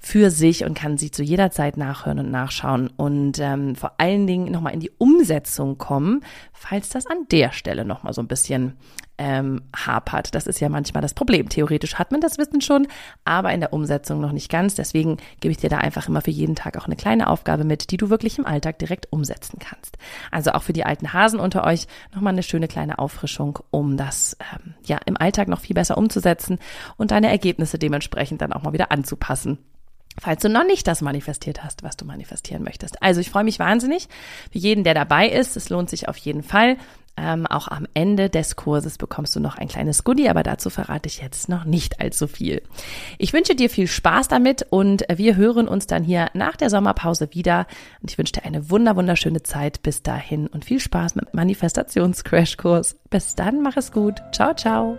für 0.00 0.30
sich 0.30 0.64
und 0.64 0.74
kann 0.74 0.98
sie 0.98 1.10
zu 1.10 1.22
jeder 1.22 1.50
Zeit 1.50 1.76
nachhören 1.76 2.18
und 2.18 2.30
nachschauen 2.30 2.88
und 2.96 3.38
ähm, 3.38 3.74
vor 3.76 3.92
allen 3.98 4.26
Dingen 4.26 4.50
nochmal 4.50 4.74
in 4.74 4.80
die 4.80 4.92
Umsetzung 4.98 5.78
kommen, 5.78 6.22
falls 6.52 6.88
das 6.88 7.06
an 7.06 7.26
der 7.30 7.52
Stelle 7.52 7.84
nochmal 7.84 8.12
so 8.12 8.22
ein 8.22 8.28
bisschen 8.28 8.74
ähm, 9.18 9.62
hapert. 9.74 10.34
Das 10.34 10.46
ist 10.46 10.60
ja 10.60 10.68
manchmal 10.68 11.02
das 11.02 11.14
Problem. 11.14 11.48
Theoretisch 11.48 11.94
hat 11.94 12.12
man 12.12 12.20
das 12.20 12.38
Wissen 12.38 12.60
schon, 12.60 12.86
aber 13.24 13.52
in 13.52 13.60
der 13.60 13.72
Umsetzung 13.72 14.20
noch 14.20 14.32
nicht 14.32 14.50
ganz. 14.50 14.74
Deswegen 14.74 15.16
gebe 15.40 15.52
ich 15.52 15.58
dir 15.58 15.70
da 15.70 15.78
einfach 15.78 16.08
immer 16.08 16.20
für 16.20 16.30
jeden 16.30 16.54
Tag 16.54 16.76
auch 16.76 16.86
eine 16.86 16.96
kleine 16.96 17.28
Aufgabe 17.28 17.64
mit, 17.64 17.90
die 17.90 17.96
du 17.96 18.10
wirklich 18.10 18.38
im 18.38 18.46
Alltag 18.46 18.78
direkt 18.78 19.08
umsetzen 19.10 19.58
kannst. 19.58 19.96
Also 20.30 20.52
auch 20.52 20.62
für 20.62 20.72
die 20.72 20.84
alten 20.84 21.12
Hasen 21.12 21.40
unter 21.40 21.64
euch 21.64 21.86
nochmal 22.14 22.32
eine 22.32 22.42
schöne 22.42 22.68
kleine 22.68 22.98
Auffrischung, 22.98 23.58
um 23.70 23.96
das 23.96 24.36
ähm, 24.52 24.74
ja 24.84 24.98
im 25.06 25.16
Alltag 25.16 25.48
noch 25.48 25.60
viel 25.60 25.74
besser 25.74 25.96
umzusetzen 25.96 26.58
und 26.96 27.10
deine 27.10 27.30
Ergebnisse 27.30 27.78
dementsprechend 27.78 28.42
dann 28.42 28.52
auch 28.52 28.62
mal 28.62 28.72
wieder 28.72 28.92
anzupassen 28.92 29.58
falls 30.20 30.42
du 30.42 30.48
noch 30.48 30.66
nicht 30.66 30.86
das 30.86 31.02
manifestiert 31.02 31.64
hast, 31.64 31.82
was 31.82 31.96
du 31.96 32.04
manifestieren 32.04 32.62
möchtest. 32.62 33.02
Also 33.02 33.20
ich 33.20 33.30
freue 33.30 33.44
mich 33.44 33.58
wahnsinnig 33.58 34.08
für 34.50 34.58
jeden, 34.58 34.84
der 34.84 34.94
dabei 34.94 35.28
ist. 35.28 35.56
Es 35.56 35.68
lohnt 35.68 35.90
sich 35.90 36.08
auf 36.08 36.16
jeden 36.16 36.42
Fall. 36.42 36.76
Ähm, 37.18 37.46
auch 37.46 37.68
am 37.68 37.86
Ende 37.94 38.28
des 38.28 38.56
Kurses 38.56 38.98
bekommst 38.98 39.34
du 39.34 39.40
noch 39.40 39.56
ein 39.56 39.68
kleines 39.68 40.04
Goodie, 40.04 40.28
aber 40.28 40.42
dazu 40.42 40.68
verrate 40.68 41.08
ich 41.08 41.22
jetzt 41.22 41.48
noch 41.48 41.64
nicht 41.64 42.00
allzu 42.00 42.26
viel. 42.26 42.62
Ich 43.16 43.32
wünsche 43.32 43.54
dir 43.54 43.70
viel 43.70 43.86
Spaß 43.86 44.28
damit 44.28 44.66
und 44.68 45.04
wir 45.08 45.36
hören 45.36 45.66
uns 45.66 45.86
dann 45.86 46.04
hier 46.04 46.28
nach 46.34 46.56
der 46.56 46.68
Sommerpause 46.68 47.28
wieder. 47.32 47.66
Und 48.02 48.10
ich 48.10 48.18
wünsche 48.18 48.34
dir 48.34 48.44
eine 48.44 48.68
wunder 48.68 48.96
wunderschöne 48.96 49.42
Zeit 49.42 49.82
bis 49.82 50.02
dahin 50.02 50.46
und 50.46 50.66
viel 50.66 50.80
Spaß 50.80 51.14
mit 51.14 51.32
Manifestations-Crashkurs. 51.32 52.96
Bis 53.08 53.34
dann, 53.34 53.62
mach 53.62 53.78
es 53.78 53.92
gut. 53.92 54.20
Ciao, 54.32 54.54
ciao. 54.54 54.98